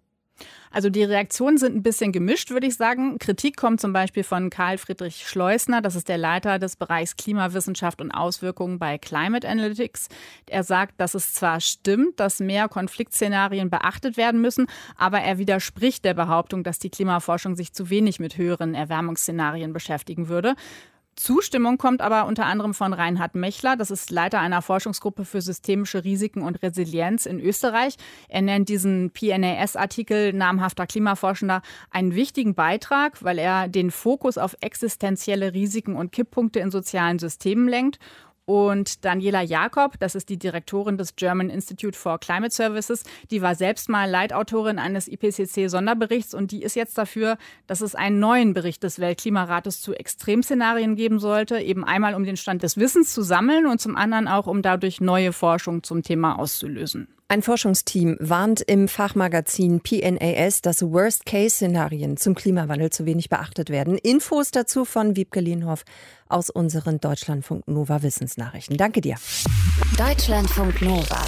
Also 0.71 0.89
die 0.89 1.03
Reaktionen 1.03 1.59
sind 1.59 1.75
ein 1.75 1.83
bisschen 1.83 2.13
gemischt, 2.13 2.51
würde 2.51 2.69
ich 2.69 2.77
sagen. 2.77 3.19
Kritik 3.19 3.57
kommt 3.57 3.81
zum 3.81 3.93
Beispiel 3.93 4.23
von 4.23 4.51
Karl 4.51 4.79
Friedrich 4.79 5.27
Schleusner, 5.27 5.83
das 5.83 5.97
ist 5.97 6.09
der 6.09 6.19
Leiter 6.19 6.61
des 6.61 6.77
Bereichs 6.77 7.17
Klimawissenschaft 7.17 8.01
und 8.01 8.13
Auswirkungen 8.13 8.79
bei 8.79 8.97
Climate 8.97 9.49
Analytics. 9.49 10.09
Er 10.47 10.63
sagt, 10.63 11.01
dass 11.01 11.15
es 11.15 11.33
zwar 11.33 11.61
stimmt, 11.61 12.21
dass 12.21 12.39
mehr 12.39 12.69
Konfliktszenarien 12.69 13.69
beachtet 13.69 14.17
werden 14.17 14.41
müssen, 14.41 14.67
aber 14.97 15.21
er 15.21 15.39
widerspricht 15.39 16.05
der 16.05 16.15
Behauptung, 16.15 16.63
dass 16.63 16.79
die 16.79 16.91
Klimaforschung 16.91 17.57
sich 17.57 17.73
zu 17.73 17.91
wenig 17.91 18.21
mit 18.21 18.37
höheren 18.37 18.75
Erwärmungsszenarien 18.75 19.73
beschäftigen 19.73 20.29
würde. 20.29 20.55
Zustimmung 21.17 21.77
kommt 21.77 22.01
aber 22.01 22.27
unter 22.27 22.47
anderem 22.47 22.73
von 22.73 22.93
Reinhard 22.93 23.35
Mechler. 23.35 23.77
Das 23.77 23.91
ist 23.91 24.11
Leiter 24.11 24.41
einer 24.41 24.63
Forschungsgruppe 24.63 25.25
für 25.25 25.43
systemische 25.43 26.03
Risiken 26.05 26.43
und 26.43 26.63
Resilienz 26.63 27.27
in 27.27 27.41
Österreich. 27.41 27.97
Er 28.29 28.43
nennt 28.43 28.69
diesen 28.69 29.11
PNAS-Artikel 29.11 30.33
namhafter 30.33 30.87
Klimaforschender 30.87 31.63
einen 31.91 32.15
wichtigen 32.15 32.55
Beitrag, 32.55 33.23
weil 33.23 33.39
er 33.39 33.69
den 33.69 33.91
Fokus 33.91 34.39
auf 34.39 34.57
existenzielle 34.61 35.53
Risiken 35.53 35.95
und 35.95 36.13
Kipppunkte 36.13 36.61
in 36.61 36.71
sozialen 36.71 37.19
Systemen 37.19 37.69
lenkt 37.69 37.99
und 38.51 39.05
Daniela 39.05 39.43
Jakob, 39.43 39.97
das 40.01 40.17
ist 40.17 40.29
die 40.29 40.37
Direktorin 40.37 40.99
des 40.99 41.15
German 41.15 41.51
Institute 41.51 41.97
for 41.97 42.19
Climate 42.19 42.53
Services, 42.53 43.05
die 43.31 43.43
war 43.43 43.55
selbst 43.55 43.89
mal 43.89 44.11
Leitautorin 44.11 44.81
eines 44.81 45.07
IPCC-Sonderberichts 45.07 46.35
und 46.35 46.51
die 46.51 46.65
ist 46.65 46.75
jetzt 46.75 46.99
dafür, 46.99 47.39
dass 47.69 47.81
es 47.81 47.95
einen 47.95 48.19
neuen 48.19 48.53
Bericht 48.53 48.83
des 48.83 48.99
Weltklimarates 48.99 49.81
zu 49.81 49.95
Extremszenarien 49.95 50.97
geben 50.97 51.21
sollte, 51.21 51.61
eben 51.61 51.85
einmal 51.85 52.17
um 52.17 52.25
den 52.25 52.37
Stand 52.37 52.65
des 52.65 52.77
Wissens 52.77 53.15
zu 53.15 53.23
sammeln 53.23 53.67
und 53.67 53.81
zum 53.81 53.95
anderen 53.95 54.27
auch, 54.27 54.49
um 54.49 54.63
dadurch 54.63 55.01
neue 55.01 55.33
Forschung 55.33 55.85
zum 55.85 56.03
Thema 56.03 56.37
auszulösen. 56.37 57.07
Ein 57.33 57.43
Forschungsteam 57.43 58.17
warnt 58.19 58.61
im 58.61 58.89
Fachmagazin 58.89 59.83
PNAS, 59.83 60.63
dass 60.63 60.83
Worst-Case-Szenarien 60.83 62.17
zum 62.17 62.35
Klimawandel 62.35 62.91
zu 62.91 63.07
wenig 63.07 63.29
beachtet 63.29 63.71
werden. 63.71 63.97
Infos 63.97 64.51
dazu 64.51 64.85
von 64.85 65.15
Wiebke 65.15 65.39
Lienhoff 65.39 65.85
aus 66.31 66.51
unseren 66.51 67.01
Deutschlandfunk 67.01 67.67
Nova 67.69 68.03
Wissensnachrichten. 68.03 68.77
Danke 68.77 69.01
dir. 69.01 69.17
Deutschlandfunk 69.97 70.83
Nova. 70.83 71.23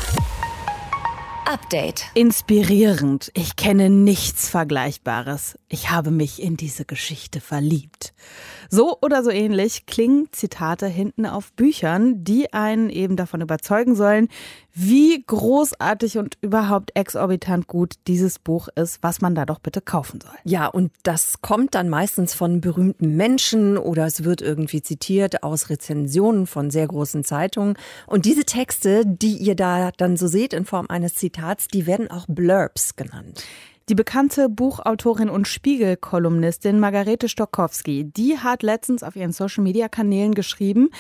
Update. 1.44 2.04
Inspirierend. 2.14 3.30
Ich 3.34 3.56
kenne 3.56 3.90
nichts 3.90 4.48
Vergleichbares. 4.48 5.58
Ich 5.72 5.90
habe 5.90 6.10
mich 6.10 6.42
in 6.42 6.58
diese 6.58 6.84
Geschichte 6.84 7.40
verliebt. 7.40 8.12
So 8.68 8.98
oder 9.00 9.24
so 9.24 9.30
ähnlich 9.30 9.86
klingen 9.86 10.28
Zitate 10.30 10.86
hinten 10.86 11.24
auf 11.24 11.54
Büchern, 11.54 12.22
die 12.24 12.52
einen 12.52 12.90
eben 12.90 13.16
davon 13.16 13.40
überzeugen 13.40 13.96
sollen, 13.96 14.28
wie 14.74 15.24
großartig 15.26 16.18
und 16.18 16.36
überhaupt 16.42 16.94
exorbitant 16.94 17.68
gut 17.68 17.94
dieses 18.06 18.38
Buch 18.38 18.68
ist, 18.74 19.02
was 19.02 19.22
man 19.22 19.34
da 19.34 19.46
doch 19.46 19.60
bitte 19.60 19.80
kaufen 19.80 20.20
soll. 20.20 20.34
Ja, 20.44 20.66
und 20.66 20.92
das 21.04 21.40
kommt 21.40 21.74
dann 21.74 21.88
meistens 21.88 22.34
von 22.34 22.60
berühmten 22.60 23.16
Menschen 23.16 23.78
oder 23.78 24.04
es 24.04 24.24
wird 24.24 24.42
irgendwie 24.42 24.82
zitiert 24.82 25.42
aus 25.42 25.70
Rezensionen 25.70 26.46
von 26.46 26.70
sehr 26.70 26.86
großen 26.86 27.24
Zeitungen. 27.24 27.78
Und 28.06 28.26
diese 28.26 28.44
Texte, 28.44 29.04
die 29.06 29.38
ihr 29.38 29.54
da 29.54 29.90
dann 29.96 30.18
so 30.18 30.26
seht 30.26 30.52
in 30.52 30.66
Form 30.66 30.88
eines 30.90 31.14
Zitats, 31.14 31.68
die 31.68 31.86
werden 31.86 32.10
auch 32.10 32.26
Blurbs 32.28 32.94
genannt. 32.94 33.42
Die 33.88 33.96
bekannte 33.96 34.48
Buchautorin 34.48 35.28
und 35.28 35.48
Spiegel-Kolumnistin 35.48 36.78
Margarete 36.78 37.28
Stokowski, 37.28 38.04
die 38.04 38.38
hat 38.38 38.62
letztens 38.62 39.02
auf 39.02 39.16
ihren 39.16 39.32
Social-Media-Kanälen 39.32 40.34
geschrieben, 40.34 40.90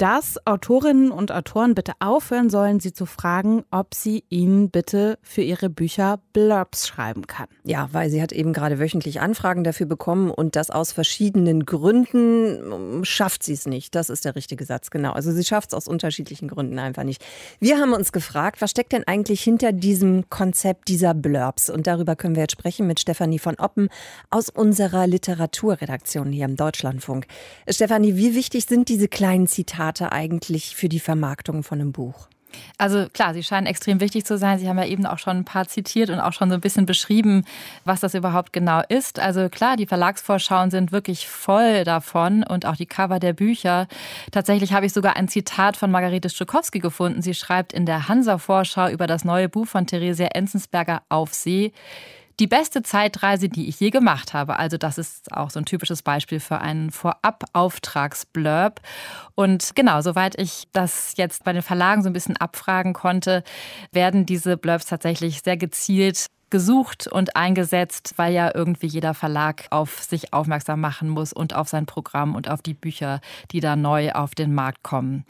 dass 0.00 0.38
Autorinnen 0.46 1.10
und 1.10 1.30
Autoren 1.30 1.74
bitte 1.74 1.92
aufhören 1.98 2.48
sollen, 2.48 2.80
sie 2.80 2.94
zu 2.94 3.04
fragen, 3.04 3.64
ob 3.70 3.92
sie 3.94 4.24
ihnen 4.30 4.70
bitte 4.70 5.18
für 5.20 5.42
ihre 5.42 5.68
Bücher 5.68 6.20
Blurbs 6.32 6.88
schreiben 6.88 7.26
kann. 7.26 7.48
Ja, 7.64 7.90
weil 7.92 8.08
sie 8.08 8.22
hat 8.22 8.32
eben 8.32 8.54
gerade 8.54 8.78
wöchentlich 8.78 9.20
Anfragen 9.20 9.62
dafür 9.62 9.84
bekommen 9.84 10.30
und 10.30 10.56
das 10.56 10.70
aus 10.70 10.92
verschiedenen 10.92 11.66
Gründen 11.66 12.72
ähm, 12.72 13.04
schafft 13.04 13.42
sie 13.42 13.52
es 13.52 13.66
nicht. 13.66 13.94
Das 13.94 14.08
ist 14.08 14.24
der 14.24 14.36
richtige 14.36 14.64
Satz, 14.64 14.90
genau. 14.90 15.12
Also 15.12 15.32
sie 15.32 15.44
schafft 15.44 15.68
es 15.68 15.74
aus 15.74 15.86
unterschiedlichen 15.86 16.48
Gründen 16.48 16.78
einfach 16.78 17.04
nicht. 17.04 17.22
Wir 17.58 17.76
haben 17.76 17.92
uns 17.92 18.10
gefragt, 18.10 18.62
was 18.62 18.70
steckt 18.70 18.92
denn 18.92 19.06
eigentlich 19.06 19.42
hinter 19.42 19.72
diesem 19.72 20.30
Konzept 20.30 20.88
dieser 20.88 21.12
Blurbs? 21.12 21.68
Und 21.68 21.86
darüber 21.86 22.16
können 22.16 22.36
wir 22.36 22.44
jetzt 22.44 22.52
sprechen 22.52 22.86
mit 22.86 23.00
Stefanie 23.00 23.38
von 23.38 23.56
Oppen 23.56 23.90
aus 24.30 24.48
unserer 24.48 25.06
Literaturredaktion 25.06 26.32
hier 26.32 26.46
im 26.46 26.56
Deutschlandfunk. 26.56 27.26
Stefanie, 27.68 28.16
wie 28.16 28.34
wichtig 28.34 28.64
sind 28.64 28.88
diese 28.88 29.06
kleinen 29.06 29.46
Zitate? 29.46 29.89
Zitate 29.90 30.12
eigentlich 30.12 30.76
für 30.76 30.88
die 30.88 31.00
Vermarktung 31.00 31.62
von 31.62 31.80
einem 31.80 31.92
Buch? 31.92 32.28
Also 32.78 33.06
klar, 33.12 33.32
sie 33.32 33.44
scheinen 33.44 33.68
extrem 33.68 34.00
wichtig 34.00 34.24
zu 34.24 34.36
sein. 34.36 34.58
Sie 34.58 34.68
haben 34.68 34.78
ja 34.78 34.86
eben 34.86 35.06
auch 35.06 35.18
schon 35.18 35.36
ein 35.36 35.44
paar 35.44 35.68
zitiert 35.68 36.10
und 36.10 36.18
auch 36.18 36.32
schon 36.32 36.48
so 36.48 36.56
ein 36.56 36.60
bisschen 36.60 36.84
beschrieben, 36.84 37.44
was 37.84 38.00
das 38.00 38.14
überhaupt 38.14 38.52
genau 38.52 38.82
ist. 38.88 39.20
Also 39.20 39.48
klar, 39.48 39.76
die 39.76 39.86
Verlagsvorschauen 39.86 40.72
sind 40.72 40.90
wirklich 40.90 41.28
voll 41.28 41.84
davon 41.84 42.42
und 42.42 42.66
auch 42.66 42.74
die 42.74 42.86
Cover 42.86 43.20
der 43.20 43.34
Bücher. 43.34 43.86
Tatsächlich 44.32 44.72
habe 44.72 44.86
ich 44.86 44.92
sogar 44.92 45.14
ein 45.14 45.28
Zitat 45.28 45.76
von 45.76 45.92
Margarete 45.92 46.28
Stokowski 46.28 46.80
gefunden. 46.80 47.22
Sie 47.22 47.34
schreibt 47.34 47.72
in 47.72 47.86
der 47.86 48.08
Hansa-Vorschau 48.08 48.88
über 48.88 49.06
das 49.06 49.24
neue 49.24 49.48
Buch 49.48 49.68
von 49.68 49.86
Theresia 49.86 50.28
Enzensberger 50.34 51.02
Auf 51.08 51.32
See 51.34 51.72
die 52.40 52.46
beste 52.46 52.82
Zeitreise, 52.82 53.48
die 53.48 53.68
ich 53.68 53.78
je 53.78 53.90
gemacht 53.90 54.32
habe. 54.32 54.58
Also 54.58 54.78
das 54.78 54.98
ist 54.98 55.32
auch 55.32 55.50
so 55.50 55.60
ein 55.60 55.66
typisches 55.66 56.02
Beispiel 56.02 56.40
für 56.40 56.58
einen 56.58 56.90
Vorab-Auftragsblurb. 56.90 58.80
Und 59.34 59.76
genau, 59.76 60.00
soweit 60.00 60.40
ich 60.40 60.66
das 60.72 61.14
jetzt 61.16 61.44
bei 61.44 61.52
den 61.52 61.62
Verlagen 61.62 62.02
so 62.02 62.08
ein 62.08 62.14
bisschen 62.14 62.38
abfragen 62.38 62.94
konnte, 62.94 63.44
werden 63.92 64.24
diese 64.24 64.56
Blurbs 64.56 64.86
tatsächlich 64.86 65.42
sehr 65.42 65.58
gezielt 65.58 66.26
gesucht 66.48 67.06
und 67.06 67.36
eingesetzt, 67.36 68.14
weil 68.16 68.32
ja 68.32 68.50
irgendwie 68.52 68.88
jeder 68.88 69.14
Verlag 69.14 69.66
auf 69.70 70.02
sich 70.02 70.32
aufmerksam 70.32 70.80
machen 70.80 71.08
muss 71.08 71.32
und 71.32 71.54
auf 71.54 71.68
sein 71.68 71.86
Programm 71.86 72.34
und 72.34 72.50
auf 72.50 72.60
die 72.60 72.74
Bücher, 72.74 73.20
die 73.52 73.60
da 73.60 73.76
neu 73.76 74.12
auf 74.12 74.34
den 74.34 74.52
Markt 74.52 74.82
kommen. 74.82 75.24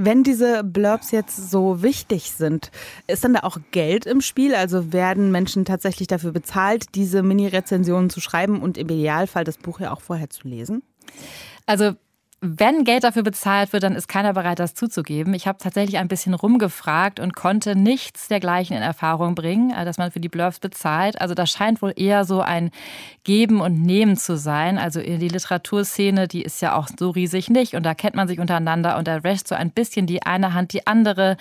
Wenn 0.00 0.22
diese 0.22 0.62
Blurbs 0.62 1.10
jetzt 1.10 1.50
so 1.50 1.82
wichtig 1.82 2.30
sind, 2.30 2.70
ist 3.08 3.24
dann 3.24 3.34
da 3.34 3.40
auch 3.40 3.58
Geld 3.72 4.06
im 4.06 4.20
Spiel? 4.20 4.54
Also 4.54 4.92
werden 4.92 5.32
Menschen 5.32 5.64
tatsächlich 5.64 6.06
dafür 6.06 6.30
bezahlt, 6.30 6.94
diese 6.94 7.24
Mini-Rezensionen 7.24 8.08
zu 8.08 8.20
schreiben 8.20 8.62
und 8.62 8.78
im 8.78 8.88
Idealfall 8.88 9.42
das 9.42 9.58
Buch 9.58 9.80
ja 9.80 9.92
auch 9.92 10.00
vorher 10.00 10.30
zu 10.30 10.46
lesen? 10.46 10.84
Also 11.66 11.94
wenn 12.40 12.84
Geld 12.84 13.02
dafür 13.02 13.24
bezahlt 13.24 13.72
wird, 13.72 13.82
dann 13.82 13.96
ist 13.96 14.06
keiner 14.06 14.32
bereit, 14.32 14.60
das 14.60 14.74
zuzugeben. 14.74 15.34
Ich 15.34 15.48
habe 15.48 15.58
tatsächlich 15.58 15.98
ein 15.98 16.06
bisschen 16.06 16.34
rumgefragt 16.34 17.18
und 17.18 17.34
konnte 17.34 17.74
nichts 17.74 18.28
dergleichen 18.28 18.76
in 18.76 18.82
Erfahrung 18.82 19.34
bringen, 19.34 19.72
äh, 19.72 19.84
dass 19.84 19.98
man 19.98 20.12
für 20.12 20.20
die 20.20 20.28
Blurbs 20.28 20.60
bezahlt. 20.60 21.20
Also 21.20 21.34
das 21.34 21.50
scheint 21.50 21.82
wohl 21.82 21.92
eher 21.96 22.24
so 22.24 22.40
ein 22.40 22.70
Geben 23.24 23.60
und 23.60 23.82
Nehmen 23.82 24.16
zu 24.16 24.36
sein. 24.36 24.78
Also 24.78 25.00
die 25.00 25.16
Literaturszene, 25.28 26.28
die 26.28 26.42
ist 26.42 26.62
ja 26.62 26.76
auch 26.76 26.88
so 26.96 27.10
riesig 27.10 27.50
nicht 27.50 27.74
und 27.74 27.82
da 27.82 27.94
kennt 27.94 28.14
man 28.14 28.28
sich 28.28 28.38
untereinander 28.38 28.98
und 28.98 29.08
da 29.08 29.24
wäscht 29.24 29.48
so 29.48 29.56
ein 29.56 29.70
bisschen 29.72 30.06
die 30.06 30.22
eine 30.22 30.54
Hand 30.54 30.72
die 30.72 30.86
andere. 30.86 31.36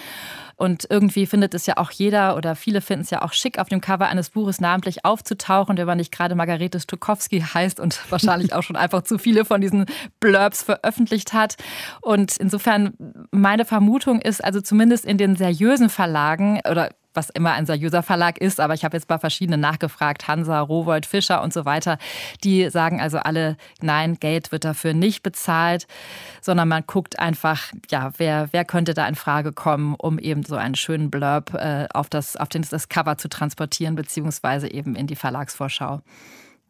Und 0.57 0.87
irgendwie 0.89 1.27
findet 1.27 1.53
es 1.53 1.67
ja 1.67 1.77
auch 1.77 1.91
jeder 1.91 2.35
oder 2.35 2.55
viele 2.55 2.81
finden 2.81 3.03
es 3.03 3.11
ja 3.11 3.21
auch 3.21 3.31
schick, 3.31 3.59
auf 3.59 3.69
dem 3.69 3.79
Cover 3.79 4.07
eines 4.07 4.31
Buches 4.31 4.59
namentlich 4.59 5.05
aufzutauchen, 5.05 5.77
wenn 5.77 5.85
man 5.85 5.97
nicht 5.97 6.11
gerade 6.11 6.33
Margarete 6.33 6.79
Stukowski 6.79 7.41
heißt 7.41 7.79
und 7.79 7.99
wahrscheinlich 8.11 8.53
auch 8.53 8.63
schon 8.63 8.75
einfach 8.75 9.03
zu 9.03 9.19
viele 9.19 9.45
von 9.45 9.61
diesen 9.61 9.85
Blurbs 10.19 10.63
veröffentlicht 10.63 11.33
hat. 11.33 11.55
Und 12.01 12.37
insofern 12.37 12.93
meine 13.31 13.65
Vermutung 13.65 14.19
ist, 14.19 14.43
also 14.43 14.59
zumindest 14.59 15.05
in 15.05 15.19
den 15.19 15.35
seriösen 15.35 15.89
Verlagen 15.89 16.59
oder 16.69 16.89
was 17.17 17.29
immer 17.29 17.51
ein 17.51 17.65
seriöser 17.65 18.03
Verlag 18.03 18.37
ist, 18.37 18.61
aber 18.61 18.73
ich 18.73 18.85
habe 18.85 18.95
jetzt 18.95 19.07
bei 19.07 19.17
verschiedenen 19.17 19.59
nachgefragt, 19.59 20.27
Hansa, 20.29 20.61
Rowold, 20.61 21.05
Fischer 21.05 21.43
und 21.43 21.51
so 21.51 21.65
weiter. 21.65 21.97
Die 22.43 22.69
sagen 22.69 23.01
also 23.01 23.17
alle, 23.17 23.57
nein, 23.81 24.17
Geld 24.19 24.53
wird 24.53 24.63
dafür 24.63 24.93
nicht 24.93 25.23
bezahlt, 25.23 25.87
sondern 26.41 26.69
man 26.69 26.83
guckt 26.87 27.19
einfach, 27.19 27.73
ja, 27.89 28.13
wer, 28.17 28.47
wer 28.51 28.63
könnte 28.63 28.93
da 28.93 29.05
in 29.07 29.15
Frage 29.15 29.51
kommen, 29.51 29.95
um 29.95 30.19
eben 30.19 30.43
so 30.43 30.55
einen 30.55 30.75
schönen 30.75 31.11
Blurb 31.11 31.53
äh, 31.55 31.87
auf, 31.93 32.07
das, 32.09 32.37
auf 32.37 32.47
das 32.47 32.87
Cover 32.87 33.17
zu 33.17 33.27
transportieren, 33.27 33.95
beziehungsweise 33.95 34.71
eben 34.71 34.95
in 34.95 35.07
die 35.07 35.15
Verlagsvorschau. 35.15 36.01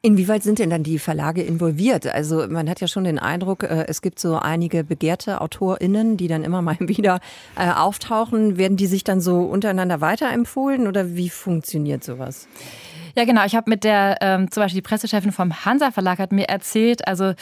Inwieweit 0.04 0.44
sind 0.44 0.60
denn 0.60 0.70
dann 0.70 0.84
die 0.84 1.00
Verlage 1.00 1.42
involviert? 1.42 2.08
Also 2.08 2.48
man 2.48 2.70
hat 2.70 2.82
ja 2.82 2.88
schon 2.88 3.04
den 3.04 3.18
Eindruck, 3.18 3.64
äh, 3.64 3.86
es 3.88 4.02
gibt 4.02 4.20
so 4.20 4.38
einige 4.38 4.84
begehrte 4.84 5.42
AutorInnen, 5.42 6.18
die 6.18 6.28
dann 6.28 6.44
immer 6.44 6.62
mal 6.64 6.78
wieder 6.80 7.20
äh, 7.56 7.70
auftauchen. 7.70 8.58
Werden 8.58 8.78
die 8.78 8.88
sich 8.88 9.04
dann 9.04 9.22
so 9.22 9.42
untereinander 9.42 10.00
weiterempfohlen 10.02 10.88
oder 10.88 11.16
wie 11.16 11.30
funktioniert 11.30 12.04
sowas? 12.04 12.48
Ja, 13.16 13.26
genau. 13.26 13.46
Ich 13.46 13.56
habe 13.56 13.70
mit 13.70 13.84
der, 13.84 14.18
ähm, 14.22 14.52
zum 14.52 14.62
Beispiel 14.62 14.82
die 14.82 14.88
Pressechefin 14.88 15.32
vom 15.32 15.66
Hansa 15.66 15.90
Verlag 15.90 16.20
hat 16.20 16.32
mir 16.32 16.48
erzählt, 16.48 17.08
also 17.08 17.34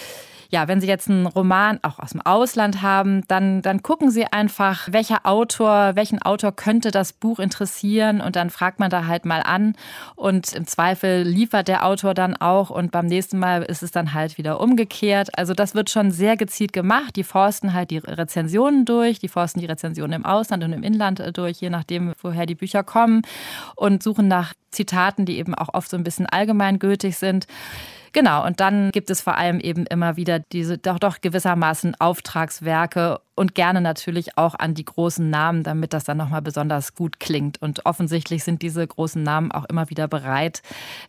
ja, 0.49 0.67
wenn 0.67 0.81
Sie 0.81 0.87
jetzt 0.87 1.09
einen 1.09 1.25
Roman 1.25 1.79
auch 1.81 1.99
aus 1.99 2.11
dem 2.11 2.21
Ausland 2.21 2.81
haben, 2.81 3.23
dann, 3.27 3.61
dann 3.61 3.83
gucken 3.83 4.11
Sie 4.11 4.25
einfach, 4.25 4.87
welcher 4.91 5.25
Autor, 5.25 5.95
welchen 5.95 6.21
Autor 6.21 6.51
könnte 6.51 6.91
das 6.91 7.13
Buch 7.13 7.39
interessieren 7.39 8.21
und 8.21 8.35
dann 8.35 8.49
fragt 8.49 8.79
man 8.79 8.89
da 8.89 9.07
halt 9.07 9.25
mal 9.25 9.41
an 9.41 9.75
und 10.15 10.53
im 10.53 10.67
Zweifel 10.67 11.23
liefert 11.23 11.67
der 11.67 11.85
Autor 11.85 12.13
dann 12.13 12.35
auch 12.35 12.69
und 12.69 12.91
beim 12.91 13.05
nächsten 13.05 13.39
Mal 13.39 13.63
ist 13.63 13.83
es 13.83 13.91
dann 13.91 14.13
halt 14.13 14.37
wieder 14.37 14.59
umgekehrt. 14.59 15.37
Also 15.37 15.53
das 15.53 15.75
wird 15.75 15.89
schon 15.89 16.11
sehr 16.11 16.37
gezielt 16.37 16.73
gemacht. 16.73 17.15
Die 17.15 17.23
forsten 17.23 17.73
halt 17.73 17.91
die 17.91 17.97
Rezensionen 17.97 18.85
durch, 18.85 19.19
die 19.19 19.27
forsten 19.27 19.59
die 19.59 19.65
Rezensionen 19.65 20.13
im 20.13 20.25
Ausland 20.25 20.63
und 20.63 20.73
im 20.73 20.83
Inland 20.83 21.21
durch, 21.37 21.59
je 21.61 21.69
nachdem, 21.69 22.13
woher 22.21 22.45
die 22.45 22.55
Bücher 22.55 22.83
kommen 22.83 23.21
und 23.75 24.03
suchen 24.03 24.27
nach 24.27 24.53
Zitaten, 24.71 25.25
die 25.25 25.37
eben 25.37 25.55
auch 25.55 25.73
oft 25.73 25.89
so 25.89 25.97
ein 25.97 26.03
bisschen 26.03 26.25
allgemeingültig 26.25 27.17
sind. 27.17 27.47
Genau, 28.15 28.45
und 28.45 28.61
dann 28.61 28.91
gibt 28.91 29.09
es 29.09 29.19
vor 29.19 29.35
allem 29.35 29.59
eben 29.59 29.85
immer 29.85 30.15
wieder 30.15 30.39
diese 30.39 30.77
doch, 30.77 30.99
doch 30.99 31.19
gewissermaßen 31.19 31.95
Auftragswerke 31.99 33.19
und 33.35 33.53
gerne 33.53 33.81
natürlich 33.81 34.37
auch 34.37 34.55
an 34.55 34.73
die 34.73 34.85
großen 34.85 35.29
Namen, 35.29 35.63
damit 35.63 35.93
das 35.93 36.05
dann 36.05 36.17
nochmal 36.17 36.41
besonders 36.41 36.95
gut 36.95 37.19
klingt. 37.19 37.61
Und 37.61 37.85
offensichtlich 37.85 38.43
sind 38.43 38.61
diese 38.61 38.85
großen 38.85 39.21
Namen 39.21 39.51
auch 39.51 39.65
immer 39.65 39.89
wieder 39.89 40.07
bereit, 40.07 40.61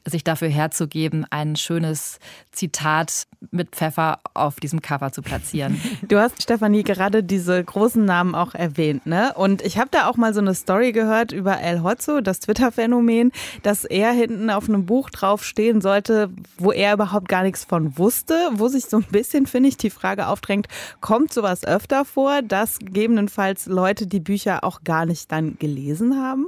sich 0.04 0.24
dafür 0.24 0.48
herzugeben, 0.48 1.24
ein 1.30 1.56
schönes 1.56 2.18
Zitat 2.50 3.26
mit 3.52 3.70
Pfeffer 3.76 4.18
auf 4.34 4.56
diesem 4.56 4.82
Cover 4.82 5.12
zu 5.12 5.22
platzieren. 5.22 5.80
Du 6.08 6.18
hast, 6.18 6.42
Stefanie, 6.42 6.82
gerade 6.82 7.22
diese 7.22 7.62
großen 7.62 8.04
Namen 8.04 8.34
auch 8.34 8.54
erwähnt, 8.54 9.06
ne? 9.06 9.32
Und 9.34 9.62
ich 9.62 9.78
habe 9.78 9.88
da 9.90 10.08
auch 10.08 10.16
mal 10.16 10.34
so 10.34 10.40
eine 10.40 10.54
Story 10.54 10.92
gehört 10.92 11.32
über 11.32 11.58
El 11.60 11.82
Hotzo, 11.82 12.20
das 12.20 12.40
Twitter-Phänomen, 12.40 13.32
dass 13.62 13.84
er 13.84 14.12
hinten 14.12 14.50
auf 14.50 14.68
einem 14.68 14.86
Buch 14.86 15.10
draufstehen 15.10 15.80
sollte, 15.80 16.30
wo 16.58 16.70
er 16.70 16.94
überhaupt 16.94 17.28
gar 17.28 17.42
nichts 17.42 17.64
von 17.64 17.98
wusste, 17.98 18.34
wo 18.52 18.68
sich 18.68 18.86
so 18.86 18.98
ein 18.98 19.06
bisschen, 19.10 19.46
finde 19.46 19.68
ich, 19.68 19.76
die 19.76 19.90
Frage 19.90 20.28
aufdrängt, 20.28 20.68
kommt 21.00 21.32
sowas 21.32 21.64
öfter 21.64 22.04
vor? 22.04 22.15
Vor, 22.16 22.40
dass 22.40 22.78
gegebenenfalls 22.78 23.66
Leute 23.66 24.06
die 24.06 24.20
Bücher 24.20 24.64
auch 24.64 24.84
gar 24.84 25.04
nicht 25.04 25.30
dann 25.30 25.58
gelesen 25.58 26.18
haben? 26.18 26.46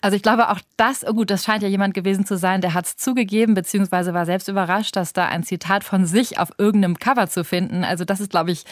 Also 0.00 0.16
ich 0.16 0.22
glaube 0.22 0.48
auch 0.48 0.60
das, 0.76 1.04
oh 1.04 1.12
gut, 1.12 1.28
das 1.28 1.42
scheint 1.42 1.64
ja 1.64 1.68
jemand 1.68 1.92
gewesen 1.92 2.24
zu 2.24 2.36
sein, 2.36 2.60
der 2.60 2.72
hat 2.72 2.86
es 2.86 2.96
zugegeben, 2.96 3.54
beziehungsweise 3.54 4.14
war 4.14 4.26
selbst 4.26 4.46
überrascht, 4.46 4.94
dass 4.94 5.12
da 5.12 5.26
ein 5.26 5.42
Zitat 5.42 5.82
von 5.82 6.06
sich 6.06 6.38
auf 6.38 6.50
irgendeinem 6.56 7.00
Cover 7.00 7.28
zu 7.28 7.42
finden. 7.42 7.82
Also 7.82 8.04
das 8.04 8.20
ist, 8.20 8.30
glaube 8.30 8.52
ich, 8.52 8.64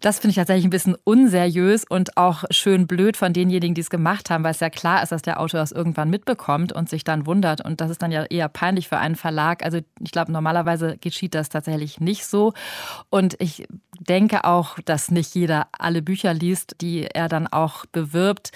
das 0.00 0.18
finde 0.18 0.30
ich 0.30 0.36
tatsächlich 0.36 0.66
ein 0.66 0.70
bisschen 0.70 0.96
unseriös 1.04 1.84
und 1.88 2.16
auch 2.16 2.44
schön 2.50 2.86
blöd 2.86 3.16
von 3.16 3.32
denjenigen, 3.32 3.74
die 3.74 3.80
es 3.80 3.88
gemacht 3.88 4.28
haben, 4.28 4.44
weil 4.44 4.50
es 4.50 4.60
ja 4.60 4.68
klar 4.68 5.02
ist, 5.02 5.10
dass 5.10 5.22
der 5.22 5.40
Autor 5.40 5.60
das 5.60 5.72
irgendwann 5.72 6.10
mitbekommt 6.10 6.72
und 6.72 6.90
sich 6.90 7.02
dann 7.02 7.26
wundert. 7.26 7.64
Und 7.64 7.80
das 7.80 7.90
ist 7.90 8.02
dann 8.02 8.12
ja 8.12 8.24
eher 8.24 8.48
peinlich 8.48 8.88
für 8.88 8.98
einen 8.98 9.16
Verlag. 9.16 9.64
Also 9.64 9.78
ich 10.00 10.10
glaube, 10.10 10.32
normalerweise 10.32 10.98
geschieht 10.98 11.34
das 11.34 11.48
tatsächlich 11.48 11.98
nicht 11.98 12.26
so. 12.26 12.52
Und 13.08 13.36
ich 13.38 13.66
denke 13.98 14.44
auch, 14.44 14.78
dass 14.84 15.10
nicht 15.10 15.34
jeder 15.34 15.68
alle 15.72 16.02
Bücher 16.02 16.34
liest, 16.34 16.76
die 16.82 17.04
er 17.04 17.28
dann 17.28 17.46
auch 17.46 17.86
bewirbt. 17.86 18.52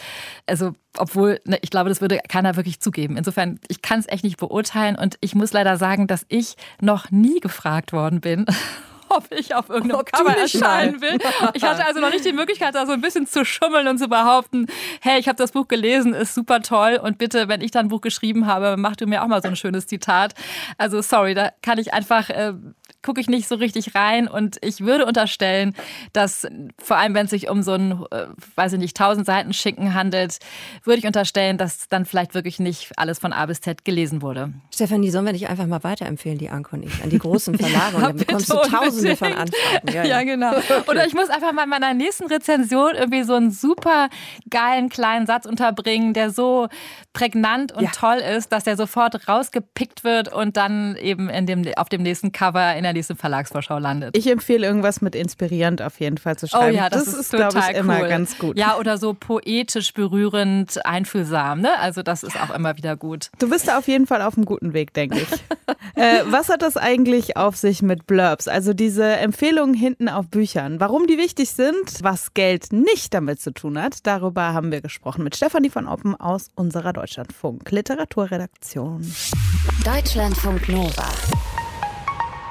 Also 0.46 0.72
obwohl, 0.98 1.40
ne, 1.46 1.58
ich 1.62 1.70
glaube, 1.70 1.88
das 1.88 2.02
würde 2.02 2.18
keiner 2.28 2.56
wirklich 2.56 2.80
zugeben. 2.80 3.16
Insofern, 3.16 3.60
ich 3.68 3.80
kann 3.80 4.00
es 4.00 4.08
echt 4.08 4.24
nicht 4.24 4.38
beurteilen 4.38 4.96
und 4.96 5.16
ich 5.20 5.34
muss 5.34 5.52
leider 5.52 5.78
sagen, 5.78 6.06
dass 6.06 6.26
ich 6.28 6.56
noch 6.80 7.10
nie 7.10 7.40
gefragt 7.40 7.92
worden 7.92 8.20
bin, 8.20 8.44
ob 9.10 9.30
ich 9.30 9.54
auf 9.54 9.68
irgendeinem 9.68 10.00
ob 10.00 10.12
Cover 10.12 10.36
erscheinen 10.36 11.00
will. 11.00 11.18
Ich 11.54 11.62
hatte 11.64 11.84
also 11.84 12.00
noch 12.00 12.10
nicht 12.10 12.24
die 12.24 12.32
Möglichkeit, 12.32 12.74
da 12.74 12.86
so 12.86 12.92
ein 12.92 13.00
bisschen 13.00 13.26
zu 13.26 13.44
schummeln 13.44 13.88
und 13.88 13.98
zu 13.98 14.08
behaupten, 14.08 14.66
hey, 15.00 15.18
ich 15.18 15.28
habe 15.28 15.36
das 15.36 15.52
Buch 15.52 15.68
gelesen, 15.68 16.14
ist 16.14 16.34
super 16.34 16.62
toll 16.62 16.98
und 17.02 17.18
bitte, 17.18 17.48
wenn 17.48 17.60
ich 17.60 17.70
dann 17.70 17.86
ein 17.86 17.88
Buch 17.88 18.00
geschrieben 18.00 18.46
habe, 18.46 18.76
mach 18.76 18.96
du 18.96 19.06
mir 19.06 19.22
auch 19.22 19.28
mal 19.28 19.42
so 19.42 19.48
ein 19.48 19.56
schönes 19.56 19.86
Zitat. 19.86 20.34
Also 20.78 21.02
sorry, 21.02 21.34
da 21.34 21.52
kann 21.62 21.78
ich 21.78 21.92
einfach 21.92 22.30
äh, 22.30 22.54
gucke 23.02 23.20
ich 23.20 23.28
nicht 23.28 23.48
so 23.48 23.54
richtig 23.54 23.94
rein 23.94 24.28
und 24.28 24.58
ich 24.62 24.80
würde 24.80 25.06
unterstellen, 25.06 25.74
dass 26.12 26.46
vor 26.78 26.96
allem, 26.96 27.14
wenn 27.14 27.24
es 27.24 27.30
sich 27.30 27.48
um 27.48 27.62
so 27.62 27.72
ein, 27.72 28.04
äh, 28.10 28.26
weiß 28.56 28.74
ich 28.74 28.78
nicht, 28.78 28.96
tausend 28.96 29.26
Seiten 29.26 29.52
Schinken 29.52 29.94
handelt, 29.94 30.38
würde 30.84 30.98
ich 30.98 31.06
unterstellen, 31.06 31.56
dass 31.56 31.88
dann 31.88 32.04
vielleicht 32.04 32.34
wirklich 32.34 32.58
nicht 32.58 32.90
alles 32.96 33.18
von 33.18 33.32
A 33.32 33.46
bis 33.46 33.60
Z 33.60 33.84
gelesen 33.84 34.22
wurde. 34.22 34.52
Stefanie, 34.72 35.10
sollen 35.10 35.24
wir 35.24 35.32
dich 35.32 35.48
einfach 35.48 35.66
mal 35.66 35.82
weiterempfehlen, 35.82 36.38
die 36.38 36.50
Anko 36.50 36.76
und 36.76 36.84
ich, 36.84 37.02
an 37.02 37.10
die 37.10 37.18
großen 37.18 37.56
Verlage 37.56 37.96
und 37.96 38.02
dann 38.02 38.16
bekommst 38.16 38.50
du 38.50 38.56
tausende 38.56 39.16
von 39.16 39.32
Anfragen. 39.32 39.88
Ja, 39.88 40.04
ja. 40.04 40.04
ja, 40.04 40.22
genau. 40.22 40.52
Oder 40.88 41.06
ich 41.06 41.14
muss 41.14 41.30
einfach 41.30 41.52
mal 41.52 41.64
in 41.64 41.70
meiner 41.70 41.94
nächsten 41.94 42.26
Rezension 42.26 42.94
irgendwie 42.94 43.22
so 43.22 43.34
einen 43.34 43.50
super 43.50 44.08
geilen 44.50 44.88
kleinen 44.90 45.26
Satz 45.26 45.46
unterbringen, 45.46 46.12
der 46.12 46.30
so 46.30 46.68
prägnant 47.12 47.72
und 47.72 47.84
ja. 47.84 47.90
toll 47.90 48.18
ist, 48.18 48.52
dass 48.52 48.64
der 48.64 48.76
sofort 48.76 49.26
rausgepickt 49.28 50.04
wird 50.04 50.32
und 50.32 50.56
dann 50.56 50.96
eben 50.96 51.28
in 51.28 51.46
dem, 51.46 51.64
auf 51.76 51.88
dem 51.88 52.02
nächsten 52.02 52.32
Cover 52.32 52.74
in 52.76 52.82
der 52.82 52.89
nächsten 52.92 53.16
Verlagsvorschau 53.16 53.78
landet. 53.78 54.16
Ich 54.16 54.26
empfehle 54.28 54.66
irgendwas 54.66 55.00
mit 55.00 55.14
inspirierend 55.14 55.82
auf 55.82 56.00
jeden 56.00 56.18
Fall 56.18 56.36
zu 56.36 56.48
schreiben. 56.48 56.74
Oh 56.74 56.76
ja, 56.76 56.88
das, 56.88 57.04
das 57.04 57.14
ist, 57.14 57.20
ist 57.20 57.30
glaube 57.32 57.58
ich, 57.58 57.64
cool. 57.64 57.74
immer 57.74 58.08
ganz 58.08 58.38
gut. 58.38 58.58
Ja, 58.58 58.76
oder 58.76 58.98
so 58.98 59.14
poetisch 59.14 59.92
berührend, 59.94 60.84
einfühlsam. 60.84 61.60
Ne? 61.60 61.78
Also 61.78 62.02
das 62.02 62.22
ist 62.22 62.40
auch 62.40 62.54
immer 62.54 62.76
wieder 62.76 62.96
gut. 62.96 63.30
Du 63.38 63.48
bist 63.48 63.68
da 63.68 63.78
auf 63.78 63.88
jeden 63.88 64.06
Fall 64.06 64.22
auf 64.22 64.36
einem 64.36 64.44
guten 64.44 64.72
Weg, 64.72 64.94
denke 64.94 65.18
ich. 65.20 65.28
äh, 65.94 66.20
was 66.26 66.48
hat 66.48 66.62
das 66.62 66.76
eigentlich 66.76 67.36
auf 67.36 67.56
sich 67.56 67.82
mit 67.82 68.06
Blurbs? 68.06 68.48
Also 68.48 68.74
diese 68.74 69.04
Empfehlungen 69.04 69.74
hinten 69.74 70.08
auf 70.08 70.28
Büchern. 70.28 70.80
Warum 70.80 71.06
die 71.06 71.18
wichtig 71.18 71.50
sind, 71.50 72.02
was 72.02 72.34
Geld 72.34 72.72
nicht 72.72 73.14
damit 73.14 73.40
zu 73.40 73.52
tun 73.52 73.80
hat, 73.80 74.06
darüber 74.06 74.52
haben 74.52 74.72
wir 74.72 74.80
gesprochen 74.80 75.24
mit 75.24 75.36
Stefanie 75.36 75.70
von 75.70 75.86
Oppen 75.86 76.14
aus 76.14 76.48
unserer 76.54 76.92
Deutschlandfunk 76.92 77.70
Literaturredaktion. 77.70 79.12
Deutschlandfunk 79.84 80.68
Nova. 80.68 81.08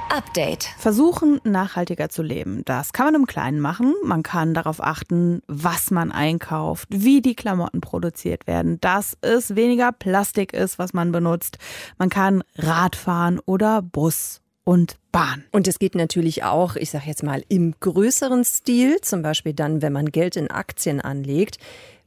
Update. 0.10 0.64
Versuchen, 0.78 1.40
nachhaltiger 1.44 2.10
zu 2.10 2.24
leben. 2.24 2.64
Das 2.66 2.94
kann 2.94 3.06
man 3.06 3.16
im 3.16 3.28
Kleinen 3.28 3.60
machen. 3.60 3.94
Man 4.04 4.24
kann 4.24 4.54
darauf 4.54 4.82
achten, 4.84 5.42
was 5.48 5.92
man 5.92 6.12
einkauft, 6.12 6.88
wie 6.92 7.22
die 7.22 7.36
Klamotten 7.36 7.80
produziert 7.82 8.48
werden, 8.48 8.82
dass 8.82 9.18
es 9.22 9.56
weniger 9.56 9.92
Plastik 9.92 10.54
ist, 10.54 10.80
was 10.80 10.94
man 10.94 11.12
benutzt. 11.12 11.58
Man 11.98 12.10
kann 12.10 12.44
Rad 12.58 12.96
fahren 12.96 13.40
oder 13.46 13.82
Bus 13.82 14.42
und 14.64 14.98
Bahn. 15.12 15.46
Und 15.52 15.68
es 15.68 15.80
geht 15.80 15.96
natürlich 15.96 16.44
auch, 16.44 16.76
ich 16.76 16.92
sage 16.92 17.06
jetzt 17.08 17.24
mal, 17.24 17.44
im 17.48 17.76
größeren 17.80 18.44
Stil, 18.44 19.02
zum 19.02 19.22
Beispiel 19.22 19.54
dann, 19.54 19.82
wenn 19.82 19.94
man 19.94 20.08
Geld 20.08 20.36
in 20.36 20.52
Aktien 20.52 21.02
anlegt. 21.02 21.58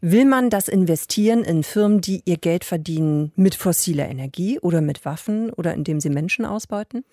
Will 0.05 0.25
man 0.25 0.51
das 0.51 0.67
investieren 0.67 1.45
in 1.45 1.63
Firmen, 1.63 2.01
die 2.01 2.23
ihr 2.25 2.37
Geld 2.37 2.65
verdienen 2.65 3.31
mit 3.37 3.55
fossiler 3.55 4.09
Energie 4.09 4.59
oder 4.59 4.81
mit 4.81 5.05
Waffen 5.05 5.51
oder 5.51 5.75
indem 5.75 6.01
sie 6.01 6.11
Menschen 6.11 6.45
ausbeuten? 6.45 7.05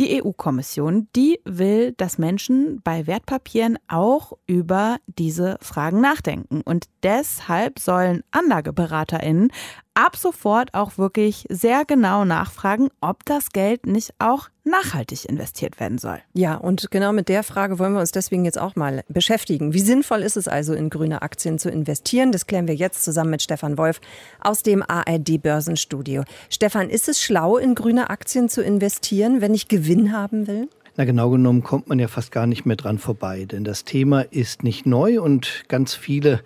Die 0.00 0.20
EU-Kommission, 0.20 1.06
die 1.14 1.38
will, 1.44 1.92
dass 1.92 2.18
Menschen 2.18 2.80
bei 2.82 3.06
Wertpapieren 3.06 3.78
auch 3.86 4.32
über 4.48 4.96
diese 5.06 5.56
Fragen 5.60 6.00
nachdenken. 6.00 6.62
Und 6.62 6.88
deshalb 7.02 7.78
sollen 7.78 8.22
AnlageberaterInnen 8.30 9.50
ab 9.94 10.16
sofort 10.16 10.72
auch 10.74 10.96
wirklich 10.98 11.44
sehr 11.48 11.84
genau 11.84 12.24
nachfragen, 12.24 12.88
ob 13.00 13.24
das 13.24 13.50
Geld 13.50 13.86
nicht 13.86 14.14
auch 14.18 14.48
nachhaltig 14.64 15.28
investiert 15.28 15.80
werden 15.80 15.98
soll. 15.98 16.20
Ja, 16.32 16.54
und 16.54 16.90
genau 16.90 17.12
mit 17.12 17.28
der 17.28 17.42
Frage 17.42 17.78
wollen 17.78 17.92
wir 17.92 18.00
uns 18.00 18.12
deswegen 18.12 18.44
jetzt 18.44 18.58
auch 18.58 18.76
mal 18.76 19.02
beschäftigen. 19.08 19.74
Wie 19.74 19.80
sinnvoll 19.80 20.22
ist 20.22 20.36
es 20.36 20.48
also, 20.48 20.72
in 20.72 20.88
grüne 20.88 21.22
Aktien 21.22 21.58
zu 21.58 21.68
investieren? 21.68 22.32
Das 22.32 22.46
klären 22.46 22.68
wir 22.68 22.74
jetzt 22.74 23.04
zusammen 23.04 23.30
mit 23.30 23.42
Stefan 23.42 23.76
Wolf 23.76 24.00
aus 24.40 24.62
dem 24.62 24.82
ARD 24.82 25.42
Börsenstudio. 25.42 26.24
Stefan, 26.48 26.88
ist 26.88 27.08
es 27.08 27.20
schlau, 27.20 27.56
in 27.56 27.74
grüne 27.74 28.10
Aktien 28.10 28.48
zu 28.48 28.62
investieren, 28.62 29.40
wenn 29.40 29.54
ich 29.54 29.68
Gewinn 29.68 30.12
haben 30.12 30.46
will? 30.46 30.68
Na, 30.94 31.06
genau 31.06 31.30
genommen 31.30 31.62
kommt 31.62 31.88
man 31.88 31.98
ja 31.98 32.06
fast 32.06 32.32
gar 32.32 32.46
nicht 32.46 32.66
mehr 32.66 32.76
dran 32.76 32.98
vorbei, 32.98 33.46
denn 33.46 33.64
das 33.64 33.84
Thema 33.84 34.20
ist 34.20 34.62
nicht 34.62 34.84
neu 34.84 35.22
und 35.22 35.64
ganz 35.68 35.94
viele 35.94 36.42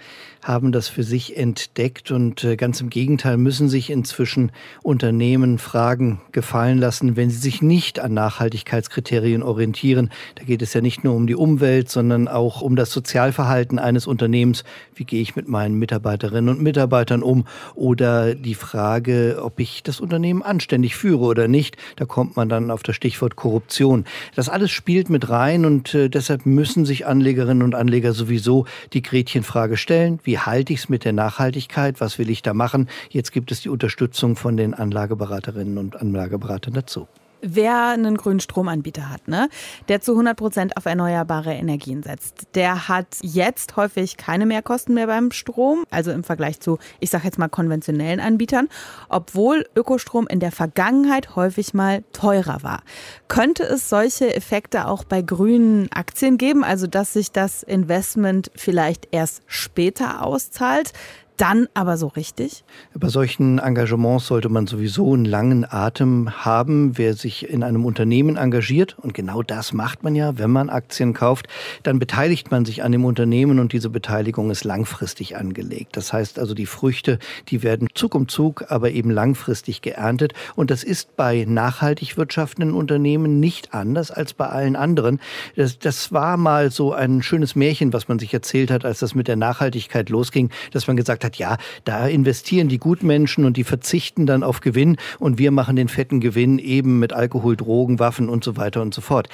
haben 0.46 0.70
das 0.70 0.87
für 0.87 1.02
sich 1.02 1.37
entdeckt 1.37 2.12
und 2.12 2.44
äh, 2.44 2.54
ganz 2.54 2.80
im 2.80 2.88
Gegenteil 2.88 3.37
müssen 3.37 3.68
sich 3.68 3.90
inzwischen 3.90 4.52
Unternehmen 4.85 5.59
Fragen 5.59 6.20
gefallen 6.30 6.78
lassen, 6.78 7.16
wenn 7.16 7.30
sie 7.30 7.38
sich 7.38 7.62
nicht 7.62 7.98
an 7.98 8.14
Nachhaltigkeitskriterien 8.14 9.42
orientieren. 9.42 10.11
Da 10.37 10.44
geht 10.44 10.62
es 10.62 10.72
ja 10.72 10.80
nicht 10.80 11.02
nur 11.02 11.16
um 11.16 11.26
die 11.26 11.35
Umwelt, 11.35 11.90
sondern 11.90 12.28
auch 12.28 12.62
um 12.62 12.76
das 12.76 12.92
Sozialverhalten 12.92 13.80
eines 13.80 14.06
Unternehmens. 14.06 14.62
Wie 14.94 15.04
gehe 15.04 15.20
ich 15.20 15.35
mit 15.35 15.48
meinen 15.48 15.74
Mitarbeiterinnen 15.80 16.48
und 16.48 16.62
Mitarbeitern 16.62 17.24
um? 17.24 17.44
Oder 17.74 18.37
die 18.37 18.54
Frage, 18.54 19.40
ob 19.42 19.59
ich 19.59 19.82
das 19.82 19.98
Unternehmen 19.98 20.42
anständig 20.42 20.94
führe 20.94 21.24
oder 21.24 21.48
nicht. 21.48 21.76
Da 21.96 22.04
kommt 22.04 22.37
man 22.37 22.48
dann 22.48 22.70
auf 22.70 22.85
das 22.85 22.94
Stichwort 22.94 23.35
Korruption. 23.35 24.04
Das 24.37 24.49
alles 24.49 24.70
spielt 24.70 25.11
mit 25.11 25.29
rein 25.29 25.64
und 25.64 25.92
äh, 25.94 26.09
deshalb 26.09 26.46
müssen 26.46 26.85
sich 26.85 27.05
Anlegerinnen 27.05 27.64
und 27.64 27.75
Anleger 27.75 28.12
sowieso 28.12 28.66
die 28.92 29.03
Gretchenfrage 29.03 29.77
stellen. 29.77 30.20
Wie 30.22 30.37
wie 30.37 30.40
halte 30.40 30.75
ich 30.75 30.81
es 30.81 30.88
mit 30.90 31.07
der 31.07 31.14
Nachhaltigkeit, 31.14 31.99
was 31.99 32.18
will 32.18 32.29
ich 32.29 32.42
da 32.42 32.53
machen. 32.53 32.90
Jetzt 33.09 33.33
gibt 33.33 33.51
es 33.51 33.62
die 33.62 33.70
Unterstützung 33.70 34.37
von 34.37 34.59
den 34.59 34.75
Anlageberaterinnen 34.75 35.79
und 35.79 35.96
Anlageberatern 35.96 36.75
dazu. 36.75 37.09
Wer 37.48 37.90
einen 37.90 38.16
grünen 38.16 38.40
Stromanbieter 38.40 39.09
hat, 39.09 39.28
ne, 39.28 39.48
der 39.88 40.00
zu 40.00 40.12
100 40.12 40.37
Prozent 40.37 40.76
auf 40.76 40.85
erneuerbare 40.85 41.54
Energien 41.54 42.02
setzt, 42.02 42.48
der 42.54 42.88
hat 42.88 43.06
jetzt 43.22 43.76
häufig 43.76 44.16
keine 44.16 44.46
Mehrkosten 44.46 44.94
mehr 44.94 45.06
beim 45.06 45.30
Strom, 45.30 45.85
also 45.90 46.11
im 46.11 46.24
Vergleich 46.24 46.59
zu, 46.59 46.78
ich 46.98 47.11
sage 47.11 47.24
jetzt 47.24 47.38
mal, 47.38 47.48
konventionellen 47.48 48.18
Anbietern, 48.18 48.68
obwohl 49.09 49.64
Ökostrom 49.76 50.26
in 50.26 50.40
der 50.40 50.50
Vergangenheit 50.50 51.37
häufig 51.37 51.72
mal 51.72 52.02
teurer 52.12 52.64
war. 52.64 52.82
Könnte 53.28 53.62
es 53.62 53.88
solche 53.88 54.35
Effekte 54.35 54.88
auch 54.88 55.04
bei 55.04 55.22
grünen 55.22 55.90
Aktien 55.92 56.38
geben, 56.38 56.64
also 56.64 56.88
dass 56.88 57.12
sich 57.12 57.30
das 57.30 57.62
Investment 57.62 58.50
vielleicht 58.56 59.06
erst 59.12 59.42
später 59.46 60.24
auszahlt? 60.24 60.92
Dann 61.37 61.68
aber 61.75 61.96
so 61.96 62.09
richtig? 62.09 62.64
Bei 62.94 63.09
solchen 63.09 63.59
Engagements 63.59 64.27
sollte 64.27 64.49
man 64.49 64.66
sowieso 64.66 65.12
einen 65.12 65.25
langen 65.25 65.66
Atem 65.68 66.44
haben. 66.44 66.96
Wer 66.96 67.14
sich 67.14 67.49
in 67.49 67.62
einem 67.62 67.85
Unternehmen 67.85 68.37
engagiert, 68.37 68.96
und 68.99 69.14
genau 69.14 69.42
das 69.42 69.72
macht 69.72 70.03
man 70.03 70.14
ja, 70.14 70.38
wenn 70.38 70.51
man 70.51 70.70
Aktien 70.70 71.12
kauft, 71.12 71.49
dann 71.83 71.99
beteiligt 71.99 72.51
man 72.51 72.64
sich 72.64 72.83
an 72.83 72.92
dem 72.92 73.05
Unternehmen 73.05 73.59
und 73.59 73.72
diese 73.72 73.90
Beteiligung 73.90 74.51
ist 74.51 74.64
langfristig 74.64 75.37
angelegt. 75.37 75.96
Das 75.96 76.12
heißt 76.12 76.38
also, 76.38 76.55
die 76.55 76.66
Früchte, 76.66 77.18
die 77.49 77.62
werden 77.62 77.88
Zug 77.94 78.14
um 78.14 78.29
Zug, 78.29 78.64
aber 78.68 78.90
eben 78.92 79.11
langfristig 79.11 79.83
geerntet. 79.83 80.33
Und 80.55 80.70
das 80.70 80.85
ist 80.85 81.16
bei 81.16 81.44
nachhaltig 81.46 82.16
wirtschaftenden 82.16 82.75
Unternehmen 82.75 83.40
nicht 83.40 83.75
anders 83.75 84.11
als 84.11 84.33
bei 84.33 84.46
allen 84.46 84.77
anderen. 84.77 85.20
Das, 85.55 85.79
das 85.79 86.12
war 86.12 86.37
mal 86.37 86.70
so 86.70 86.92
ein 86.92 87.22
schönes 87.22 87.57
Märchen, 87.57 87.92
was 87.92 88.09
man 88.09 88.18
sich 88.18 88.33
erzählt 88.33 88.70
hat, 88.70 88.85
als 88.85 89.01
das 89.01 89.14
mit 89.14 89.29
der 89.29 89.37
Nachhaltigkeit 89.37 90.09
losging, 90.09 90.51
dass 90.72 90.87
man 90.87 90.96
gesagt 90.96 91.25
hat, 91.25 91.25
hat, 91.26 91.36
ja, 91.36 91.58
da 91.84 92.06
investieren 92.06 92.68
die 92.68 92.78
Gutmenschen 92.78 93.44
und 93.44 93.56
die 93.58 93.64
verzichten 93.64 94.24
dann 94.24 94.42
auf 94.42 94.60
Gewinn 94.60 94.96
und 95.18 95.38
wir 95.38 95.50
machen 95.50 95.76
den 95.76 95.88
fetten 95.88 96.20
Gewinn 96.20 96.58
eben 96.58 96.98
mit 96.98 97.12
Alkohol, 97.12 97.56
Drogen, 97.56 97.98
Waffen 97.98 98.30
und 98.30 98.42
so 98.42 98.56
weiter 98.56 98.80
und 98.80 98.94
so 98.94 99.02
fort. 99.02 99.28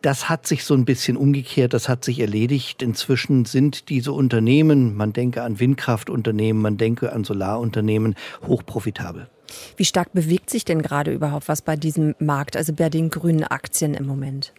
Das 0.00 0.28
hat 0.28 0.48
sich 0.48 0.64
so 0.64 0.74
ein 0.74 0.84
bisschen 0.84 1.16
umgekehrt, 1.16 1.74
das 1.74 1.88
hat 1.88 2.04
sich 2.04 2.18
erledigt. 2.18 2.82
Inzwischen 2.82 3.44
sind 3.44 3.88
diese 3.88 4.12
Unternehmen, 4.12 4.96
man 4.96 5.12
denke 5.12 5.42
an 5.42 5.60
Windkraftunternehmen, 5.60 6.60
man 6.60 6.76
denke 6.76 7.12
an 7.12 7.22
Solarunternehmen, 7.22 8.16
hochprofitabel. 8.44 9.28
Wie 9.76 9.84
stark 9.84 10.12
bewegt 10.12 10.50
sich 10.50 10.64
denn 10.64 10.82
gerade 10.82 11.12
überhaupt 11.12 11.46
was 11.46 11.62
bei 11.62 11.76
diesem 11.76 12.14
Markt, 12.18 12.56
also 12.56 12.72
bei 12.72 12.88
den 12.88 13.10
grünen 13.10 13.44
Aktien 13.44 13.94
im 13.94 14.06
Moment? 14.06 14.52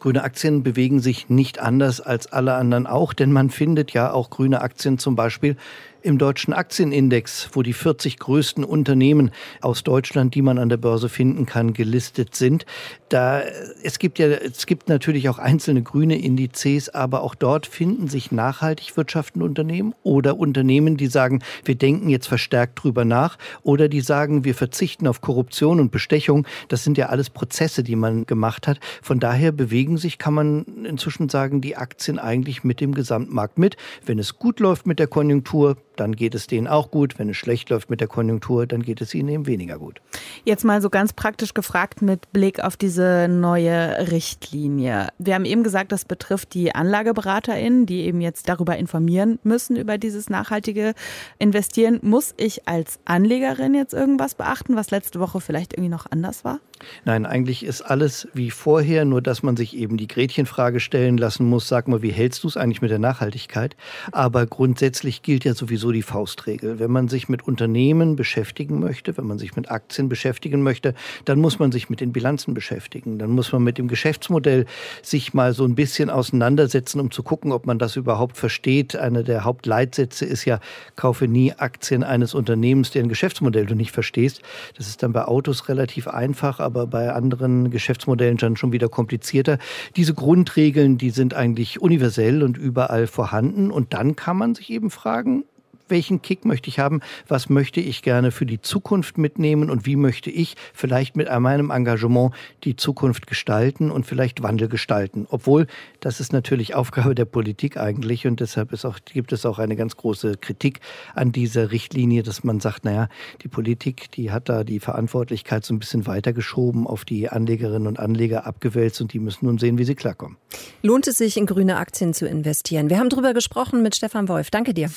Grüne 0.00 0.24
Aktien 0.24 0.62
bewegen 0.62 1.00
sich 1.00 1.28
nicht 1.28 1.60
anders 1.60 2.00
als 2.00 2.26
alle 2.26 2.54
anderen 2.54 2.86
auch, 2.86 3.12
denn 3.12 3.32
man 3.32 3.50
findet 3.50 3.92
ja 3.92 4.12
auch 4.12 4.30
grüne 4.30 4.60
Aktien 4.62 4.98
zum 4.98 5.16
Beispiel 5.16 5.56
im 6.02 6.18
deutschen 6.18 6.52
Aktienindex, 6.52 7.50
wo 7.52 7.62
die 7.62 7.72
40 7.72 8.18
größten 8.18 8.64
Unternehmen 8.64 9.30
aus 9.60 9.82
Deutschland, 9.82 10.34
die 10.34 10.42
man 10.42 10.58
an 10.58 10.68
der 10.68 10.76
Börse 10.76 11.08
finden 11.08 11.46
kann, 11.46 11.72
gelistet 11.72 12.34
sind. 12.34 12.66
Da, 13.08 13.42
es 13.82 13.98
gibt 13.98 14.18
ja, 14.18 14.28
es 14.28 14.66
gibt 14.66 14.88
natürlich 14.88 15.28
auch 15.28 15.38
einzelne 15.38 15.82
grüne 15.82 16.18
Indizes, 16.18 16.88
aber 16.88 17.22
auch 17.22 17.34
dort 17.34 17.66
finden 17.66 18.08
sich 18.08 18.32
nachhaltig 18.32 18.96
wirtschaftende 18.96 19.44
Unternehmen 19.44 19.94
oder 20.02 20.38
Unternehmen, 20.38 20.96
die 20.96 21.08
sagen, 21.08 21.42
wir 21.64 21.74
denken 21.74 22.08
jetzt 22.08 22.26
verstärkt 22.26 22.82
drüber 22.82 23.04
nach 23.04 23.38
oder 23.62 23.88
die 23.88 24.00
sagen, 24.00 24.44
wir 24.44 24.54
verzichten 24.54 25.06
auf 25.06 25.20
Korruption 25.20 25.80
und 25.80 25.90
Bestechung. 25.90 26.46
Das 26.68 26.84
sind 26.84 26.98
ja 26.98 27.06
alles 27.06 27.30
Prozesse, 27.30 27.82
die 27.82 27.96
man 27.96 28.26
gemacht 28.26 28.68
hat. 28.68 28.78
Von 29.02 29.20
daher 29.20 29.52
bewegen 29.52 29.96
sich, 29.96 30.18
kann 30.18 30.34
man 30.34 30.64
inzwischen 30.84 31.28
sagen, 31.28 31.60
die 31.60 31.76
Aktien 31.76 32.18
eigentlich 32.18 32.64
mit 32.64 32.80
dem 32.80 32.94
Gesamtmarkt 32.94 33.58
mit. 33.58 33.76
Wenn 34.04 34.18
es 34.18 34.38
gut 34.38 34.60
läuft 34.60 34.86
mit 34.86 34.98
der 34.98 35.06
Konjunktur, 35.06 35.76
dann 36.00 36.16
geht 36.16 36.34
es 36.34 36.46
denen 36.46 36.66
auch 36.66 36.90
gut. 36.90 37.18
Wenn 37.18 37.28
es 37.28 37.36
schlecht 37.36 37.70
läuft 37.70 37.90
mit 37.90 38.00
der 38.00 38.08
Konjunktur, 38.08 38.66
dann 38.66 38.82
geht 38.82 39.00
es 39.00 39.14
ihnen 39.14 39.28
eben 39.28 39.46
weniger 39.46 39.78
gut. 39.78 40.00
Jetzt 40.44 40.64
mal 40.64 40.80
so 40.80 40.88
ganz 40.88 41.12
praktisch 41.12 41.54
gefragt 41.54 42.02
mit 42.02 42.32
Blick 42.32 42.60
auf 42.60 42.76
diese 42.76 43.28
neue 43.28 44.10
Richtlinie. 44.10 45.08
Wir 45.18 45.34
haben 45.34 45.44
eben 45.44 45.62
gesagt, 45.62 45.92
das 45.92 46.04
betrifft 46.06 46.54
die 46.54 46.74
AnlageberaterInnen, 46.74 47.86
die 47.86 48.00
eben 48.00 48.20
jetzt 48.20 48.48
darüber 48.48 48.76
informieren 48.78 49.38
müssen, 49.42 49.76
über 49.76 49.98
dieses 49.98 50.30
nachhaltige 50.30 50.94
Investieren. 51.38 52.00
Muss 52.02 52.34
ich 52.38 52.66
als 52.66 52.98
Anlegerin 53.04 53.74
jetzt 53.74 53.92
irgendwas 53.92 54.34
beachten, 54.34 54.76
was 54.76 54.90
letzte 54.90 55.20
Woche 55.20 55.40
vielleicht 55.40 55.74
irgendwie 55.74 55.90
noch 55.90 56.06
anders 56.10 56.44
war? 56.44 56.60
Nein, 57.04 57.26
eigentlich 57.26 57.64
ist 57.64 57.82
alles 57.82 58.28
wie 58.32 58.50
vorher, 58.50 59.04
nur 59.04 59.20
dass 59.20 59.42
man 59.42 59.56
sich 59.56 59.76
eben 59.76 59.96
die 59.96 60.08
Gretchenfrage 60.08 60.80
stellen 60.80 61.18
lassen 61.18 61.46
muss. 61.46 61.68
Sag 61.68 61.88
mal, 61.88 62.02
wie 62.02 62.10
hältst 62.10 62.42
du 62.44 62.48
es 62.48 62.56
eigentlich 62.56 62.80
mit 62.80 62.90
der 62.90 62.98
Nachhaltigkeit? 62.98 63.76
Aber 64.12 64.46
grundsätzlich 64.46 65.22
gilt 65.22 65.44
ja 65.44 65.54
sowieso 65.54 65.89
die 65.92 66.02
Faustregel. 66.02 66.78
Wenn 66.78 66.90
man 66.90 67.08
sich 67.08 67.28
mit 67.28 67.46
Unternehmen 67.46 68.16
beschäftigen 68.16 68.80
möchte, 68.80 69.16
wenn 69.16 69.26
man 69.26 69.38
sich 69.38 69.56
mit 69.56 69.70
Aktien 69.70 70.08
beschäftigen 70.08 70.62
möchte, 70.62 70.94
dann 71.24 71.38
muss 71.38 71.58
man 71.58 71.72
sich 71.72 71.88
mit 71.88 72.00
den 72.00 72.12
Bilanzen 72.12 72.54
beschäftigen. 72.54 73.18
Dann 73.18 73.30
muss 73.30 73.52
man 73.52 73.62
mit 73.62 73.78
dem 73.78 73.88
Geschäftsmodell 73.88 74.66
sich 75.02 75.32
mal 75.34 75.52
so 75.52 75.64
ein 75.64 75.74
bisschen 75.74 76.10
auseinandersetzen, 76.10 77.00
um 77.00 77.10
zu 77.10 77.22
gucken, 77.22 77.52
ob 77.52 77.66
man 77.66 77.78
das 77.78 77.96
überhaupt 77.96 78.36
versteht. 78.36 78.96
Einer 78.96 79.22
der 79.22 79.44
Hauptleitsätze 79.44 80.24
ist 80.24 80.44
ja, 80.44 80.60
kaufe 80.96 81.28
nie 81.28 81.52
Aktien 81.52 82.04
eines 82.04 82.34
Unternehmens, 82.34 82.90
deren 82.90 83.08
Geschäftsmodell 83.08 83.66
du 83.66 83.74
nicht 83.74 83.92
verstehst. 83.92 84.42
Das 84.76 84.88
ist 84.88 85.02
dann 85.02 85.12
bei 85.12 85.24
Autos 85.24 85.68
relativ 85.68 86.08
einfach, 86.08 86.60
aber 86.60 86.86
bei 86.86 87.12
anderen 87.12 87.70
Geschäftsmodellen 87.70 88.38
dann 88.40 88.56
schon 88.56 88.72
wieder 88.72 88.88
komplizierter. 88.88 89.58
Diese 89.96 90.14
Grundregeln, 90.14 90.98
die 90.98 91.10
sind 91.10 91.34
eigentlich 91.34 91.80
universell 91.80 92.42
und 92.42 92.56
überall 92.58 93.06
vorhanden. 93.06 93.70
Und 93.70 93.94
dann 93.94 94.16
kann 94.16 94.36
man 94.36 94.54
sich 94.54 94.70
eben 94.70 94.90
fragen, 94.90 95.44
welchen 95.90 96.22
Kick 96.22 96.44
möchte 96.44 96.68
ich 96.68 96.78
haben, 96.78 97.00
was 97.28 97.48
möchte 97.48 97.80
ich 97.80 98.02
gerne 98.02 98.30
für 98.30 98.46
die 98.46 98.60
Zukunft 98.60 99.18
mitnehmen 99.18 99.70
und 99.70 99.86
wie 99.86 99.96
möchte 99.96 100.30
ich 100.30 100.56
vielleicht 100.72 101.16
mit 101.16 101.28
meinem 101.30 101.70
Engagement 101.70 102.32
die 102.64 102.76
Zukunft 102.76 103.26
gestalten 103.26 103.90
und 103.90 104.06
vielleicht 104.06 104.42
Wandel 104.42 104.68
gestalten. 104.68 105.26
Obwohl, 105.30 105.66
das 106.00 106.20
ist 106.20 106.32
natürlich 106.32 106.74
Aufgabe 106.74 107.14
der 107.14 107.24
Politik 107.24 107.76
eigentlich 107.76 108.26
und 108.26 108.40
deshalb 108.40 108.72
auch, 108.84 108.98
gibt 109.04 109.32
es 109.32 109.44
auch 109.46 109.58
eine 109.58 109.76
ganz 109.76 109.96
große 109.96 110.36
Kritik 110.36 110.80
an 111.14 111.32
dieser 111.32 111.70
Richtlinie, 111.70 112.22
dass 112.22 112.44
man 112.44 112.60
sagt, 112.60 112.84
naja, 112.84 113.08
die 113.42 113.48
Politik, 113.48 114.10
die 114.12 114.30
hat 114.30 114.48
da 114.48 114.64
die 114.64 114.80
Verantwortlichkeit 114.80 115.64
so 115.64 115.74
ein 115.74 115.78
bisschen 115.78 116.06
weitergeschoben, 116.06 116.86
auf 116.86 117.04
die 117.04 117.28
Anlegerinnen 117.28 117.86
und 117.86 117.98
Anleger 117.98 118.46
abgewälzt 118.46 119.00
und 119.00 119.12
die 119.12 119.18
müssen 119.18 119.46
nun 119.46 119.58
sehen, 119.58 119.78
wie 119.78 119.84
sie 119.84 119.94
klarkommen. 119.94 120.36
Lohnt 120.82 121.06
es 121.06 121.18
sich, 121.18 121.36
in 121.36 121.46
grüne 121.46 121.76
Aktien 121.76 122.14
zu 122.14 122.26
investieren? 122.26 122.90
Wir 122.90 122.98
haben 122.98 123.08
darüber 123.08 123.34
gesprochen 123.34 123.82
mit 123.82 123.96
Stefan 123.96 124.28
Wolf. 124.28 124.50
Danke 124.50 124.74
dir. 124.74 124.90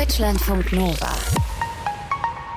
Deutschlandfunk 0.00 0.72
Nova. 0.72 1.12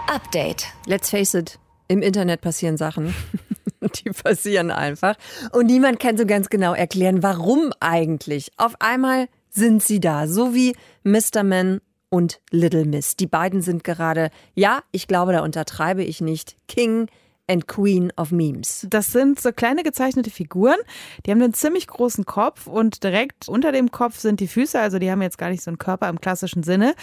Update. 0.08 0.66
Let's 0.86 1.10
face 1.10 1.34
it, 1.34 1.60
im 1.90 2.02
Internet 2.02 2.40
passieren 2.40 2.78
Sachen. 2.78 3.14
Die 3.82 4.12
passieren 4.12 4.72
einfach. 4.72 5.18
Und 5.52 5.66
niemand 5.66 6.00
kann 6.00 6.18
so 6.18 6.26
ganz 6.26 6.48
genau 6.48 6.74
erklären, 6.74 7.22
warum 7.22 7.74
eigentlich. 7.82 8.50
Auf 8.56 8.76
einmal 8.80 9.28
sind 9.50 9.84
sie 9.84 10.00
da, 10.00 10.26
so 10.26 10.54
wie 10.54 10.74
Mr. 11.04 11.44
Man 11.44 11.82
und 12.08 12.40
Little 12.50 12.86
Miss. 12.86 13.18
Die 13.18 13.28
beiden 13.28 13.62
sind 13.62 13.84
gerade, 13.84 14.30
ja, 14.56 14.82
ich 14.94 15.08
glaube, 15.08 15.34
da 15.34 15.44
untertreibe 15.44 16.02
ich 16.02 16.22
nicht, 16.22 16.56
King 16.70 17.08
and 17.48 17.68
Queen 17.68 18.12
of 18.16 18.32
Memes. 18.32 18.88
Das 18.90 19.12
sind 19.12 19.40
so 19.40 19.52
kleine 19.52 19.84
gezeichnete 19.84 20.30
Figuren. 20.30 20.78
Die 21.26 21.32
haben 21.32 21.42
einen 21.42 21.54
ziemlich 21.54 21.88
großen 21.88 22.26
Kopf 22.26 22.68
und 22.68 23.04
direkt 23.04 23.50
unter 23.50 23.72
dem 23.72 23.92
Kopf 23.92 24.20
sind 24.20 24.40
die 24.40 24.48
Füße. 24.48 24.80
Also 24.80 25.00
die 25.00 25.12
haben 25.12 25.22
jetzt 25.22 25.38
gar 25.38 25.50
nicht 25.50 25.64
so 25.64 25.70
einen 25.70 25.78
Körper 25.78 26.08
im 26.10 26.22
klassischen 26.22 26.64
Sinne. 26.64 26.96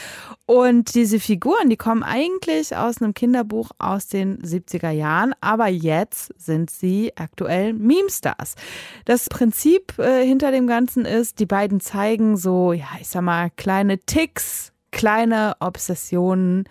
Und 0.46 0.94
diese 0.94 1.20
Figuren, 1.20 1.68
die 1.68 1.76
kommen 1.76 2.03
eigentlich 2.03 2.74
aus 2.74 3.03
einem 3.03 3.14
Kinderbuch 3.14 3.70
aus 3.79 4.09
den 4.09 4.38
70er 4.38 4.90
Jahren. 4.90 5.35
Aber 5.40 5.68
jetzt 5.68 6.33
sind 6.38 6.70
sie 6.70 7.12
aktuell 7.16 7.74
Meme-Stars. 7.74 8.55
Das 9.05 9.29
Prinzip 9.29 9.98
äh, 9.98 10.24
hinter 10.26 10.53
dem 10.53 10.66
Ganzen 10.66 11.05
ist, 11.05 11.38
die 11.38 11.46
beiden 11.46 11.81
zeigen 11.81 12.37
so, 12.37 12.72
ja, 12.72 12.88
ich 13.00 13.09
sag 13.09 13.22
mal, 13.22 13.50
kleine 13.57 13.98
Ticks, 13.98 14.72
kleine 14.90 15.55
Obsessionen, 15.61 16.64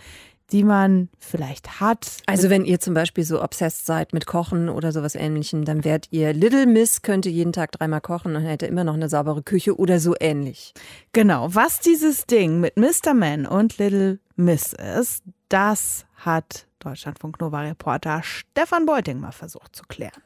die 0.51 0.63
man 0.63 1.09
vielleicht 1.19 1.79
hat. 1.79 2.17
Also 2.25 2.49
wenn 2.49 2.65
ihr 2.65 2.79
zum 2.79 2.93
Beispiel 2.93 3.23
so 3.23 3.41
obsessed 3.41 3.85
seid 3.85 4.13
mit 4.13 4.25
Kochen 4.25 4.69
oder 4.69 4.91
sowas 4.91 5.15
ähnlichem, 5.15 5.65
dann 5.65 5.83
werdet 5.83 6.11
ihr 6.11 6.33
Little 6.33 6.65
Miss 6.65 7.01
könnte 7.01 7.29
jeden 7.29 7.53
Tag 7.53 7.71
dreimal 7.71 8.01
kochen 8.01 8.35
und 8.35 8.43
hätte 8.43 8.65
immer 8.65 8.83
noch 8.83 8.93
eine 8.93 9.09
saubere 9.09 9.43
Küche 9.43 9.77
oder 9.77 9.99
so 9.99 10.15
ähnlich. 10.19 10.73
Genau, 11.13 11.53
was 11.53 11.79
dieses 11.79 12.25
Ding 12.25 12.59
mit 12.59 12.77
Mr. 12.77 13.13
Man 13.13 13.45
und 13.45 13.77
Little 13.77 14.19
Miss 14.35 14.73
ist, 14.73 15.23
das 15.49 16.05
hat 16.15 16.65
Deutschlandfunk 16.79 17.39
Nova 17.41 17.61
Reporter 17.61 18.21
Stefan 18.23 18.85
Beuting 18.85 19.19
mal 19.19 19.31
versucht 19.31 19.75
zu 19.75 19.83
klären. 19.87 20.21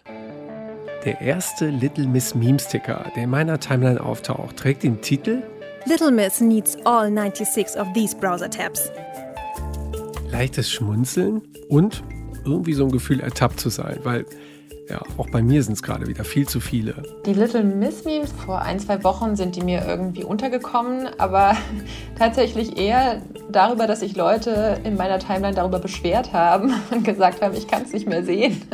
Der 1.03 1.19
erste 1.19 1.67
Little 1.67 2.07
Miss 2.07 2.33
Meme 2.33 2.59
Sticker, 2.59 3.11
der 3.15 3.23
in 3.23 3.29
meiner 3.29 3.59
Timeline 3.59 4.01
auftaucht, 4.01 4.57
trägt 4.57 4.83
den 4.83 5.01
Titel 5.01 5.43
Little 5.85 6.11
Miss 6.11 6.39
needs 6.39 6.77
all 6.85 7.11
96 7.11 7.75
of 7.75 7.91
these 7.93 8.15
browser 8.15 8.49
tabs 8.49 8.89
leichtes 10.33 10.71
Schmunzeln 10.71 11.43
und 11.69 12.03
irgendwie 12.43 12.73
so 12.73 12.83
ein 12.85 12.91
Gefühl 12.91 13.19
ertappt 13.19 13.59
zu 13.59 13.69
sein, 13.69 13.99
weil 14.03 14.25
Ja, 14.89 15.01
auch 15.17 15.29
bei 15.29 15.41
mir 15.41 15.63
sind 15.63 15.73
es 15.73 15.81
gerade 15.81 16.07
wieder 16.07 16.25
viel 16.25 16.45
zu 16.45 16.59
viele. 16.59 17.03
Die 17.25 17.33
Little 17.33 17.63
Miss 17.63 18.03
Memes 18.03 18.33
vor 18.33 18.61
ein, 18.61 18.79
zwei 18.79 19.01
Wochen 19.05 19.37
sind 19.37 19.55
die 19.55 19.61
mir 19.61 19.85
irgendwie 19.87 20.25
untergekommen, 20.25 21.07
aber 21.19 21.55
tatsächlich 22.17 22.77
eher 22.77 23.21
darüber, 23.49 23.87
dass 23.87 24.01
sich 24.01 24.15
Leute 24.17 24.81
in 24.83 24.97
meiner 24.97 25.19
Timeline 25.19 25.55
darüber 25.55 25.79
beschwert 25.79 26.33
haben 26.33 26.73
und 26.91 27.05
gesagt 27.05 27.41
haben, 27.41 27.55
ich 27.55 27.67
kann 27.67 27.83
es 27.83 27.93
nicht 27.93 28.07
mehr 28.07 28.25
sehen. 28.25 28.61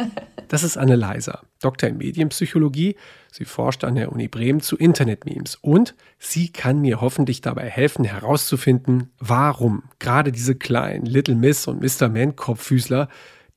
Das 0.47 0.63
ist 0.63 0.77
Anne 0.77 0.95
Leiser, 0.95 1.41
Doktor 1.61 1.89
in 1.89 1.97
Medienpsychologie. 1.97 2.95
Sie 3.31 3.45
forscht 3.45 3.83
an 3.83 3.95
der 3.95 4.11
Uni 4.11 4.27
Bremen 4.27 4.61
zu 4.61 4.75
Internet-Memes 4.75 5.55
und 5.61 5.95
sie 6.17 6.51
kann 6.51 6.81
mir 6.81 7.01
hoffentlich 7.01 7.41
dabei 7.41 7.69
helfen, 7.69 8.05
herauszufinden, 8.05 9.11
warum 9.19 9.83
gerade 9.99 10.31
diese 10.31 10.55
kleinen 10.55 11.05
Little 11.05 11.35
Miss 11.35 11.67
und 11.67 11.81
Mr. 11.81 12.09
Man 12.09 12.35
Kopffüßler 12.35 13.07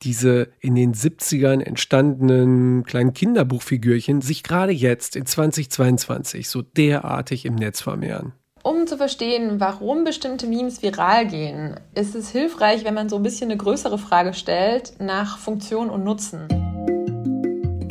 diese 0.03 0.49
in 0.59 0.75
den 0.75 0.93
70ern 0.93 1.61
entstandenen 1.61 2.83
kleinen 2.83 3.13
Kinderbuchfigürchen 3.13 4.21
sich 4.21 4.43
gerade 4.43 4.73
jetzt 4.73 5.15
in 5.15 5.25
2022 5.25 6.49
so 6.49 6.61
derartig 6.61 7.45
im 7.45 7.55
Netz 7.55 7.81
vermehren. 7.81 8.33
Um 8.63 8.87
zu 8.87 8.97
verstehen, 8.97 9.59
warum 9.59 10.05
bestimmte 10.05 10.47
Memes 10.47 10.81
viral 10.81 11.27
gehen, 11.27 11.79
ist 11.95 12.15
es 12.15 12.29
hilfreich, 12.29 12.85
wenn 12.85 12.93
man 12.93 13.09
so 13.09 13.17
ein 13.17 13.23
bisschen 13.23 13.49
eine 13.49 13.57
größere 13.57 13.97
Frage 13.97 14.33
stellt 14.33 14.93
nach 14.99 15.37
Funktion 15.37 15.89
und 15.89 16.03
Nutzen. 16.03 16.72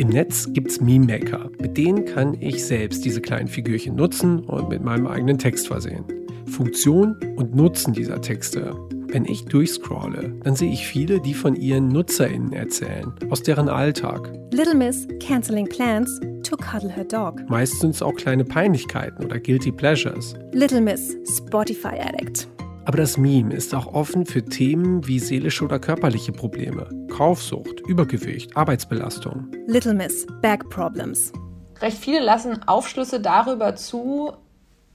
Im 0.03 0.09
Netz 0.09 0.53
gibt 0.53 0.69
es 0.69 0.81
Meme 0.81 1.07
Maker. 1.07 1.49
Mit 1.61 1.79
denen 1.79 2.05
kann 2.05 2.37
ich 2.41 2.65
selbst 2.65 3.05
diese 3.05 3.21
kleinen 3.21 3.47
Figürchen 3.47 3.95
nutzen 3.95 4.41
und 4.41 4.69
mit 4.69 4.83
meinem 4.83 5.07
eigenen 5.07 5.39
Text 5.39 5.69
versehen. 5.69 6.05
Funktion 6.47 7.15
und 7.37 7.55
Nutzen 7.55 7.93
dieser 7.93 8.21
Texte 8.21 8.75
wenn 9.13 9.27
ich 9.27 9.45
durchscrolle, 9.45 10.35
dann 10.43 10.57
sehe 10.57 10.73
ich 10.73 10.87
viele, 10.87 11.21
die 11.21 11.35
von 11.35 11.55
ihren 11.55 11.89
NutzerInnen 11.89 12.55
erzählen, 12.55 13.13
aus 13.29 13.43
deren 13.43 13.69
Alltag. 13.69 14.33
Little 14.53 14.75
Miss 14.75 15.07
canceling 15.21 15.69
plans 15.69 16.19
to 16.43 16.57
cuddle 16.57 16.91
her 16.91 17.05
dog. 17.05 17.43
Meistens 17.51 18.01
auch 18.01 18.15
kleine 18.15 18.43
Peinlichkeiten 18.43 19.23
oder 19.23 19.39
Guilty 19.39 19.71
Pleasures. 19.71 20.35
Little 20.53 20.81
Miss 20.81 21.15
Spotify 21.27 22.01
Addict. 22.01 22.49
Aber 22.85 22.99
das 22.99 23.17
Meme 23.17 23.55
ist 23.55 23.75
auch 23.77 23.95
offen 23.95 24.27
für 24.27 24.45
Themen 24.45 25.07
wie 25.07 25.21
seelische 25.21 25.65
oder 25.65 25.79
körperliche 25.79 26.33
Probleme, 26.33 26.89
Kaufsucht, 27.09 27.81
Übergewicht, 27.87 28.57
Arbeitsbelastung. 28.57 29.47
Little 29.67 29.95
Miss 29.95 30.27
Back 30.41 30.69
Problems. 30.69 31.33
Recht 31.81 31.97
viele 31.99 32.21
lassen 32.21 32.67
Aufschlüsse 32.67 33.21
darüber 33.21 33.77
zu, 33.77 34.33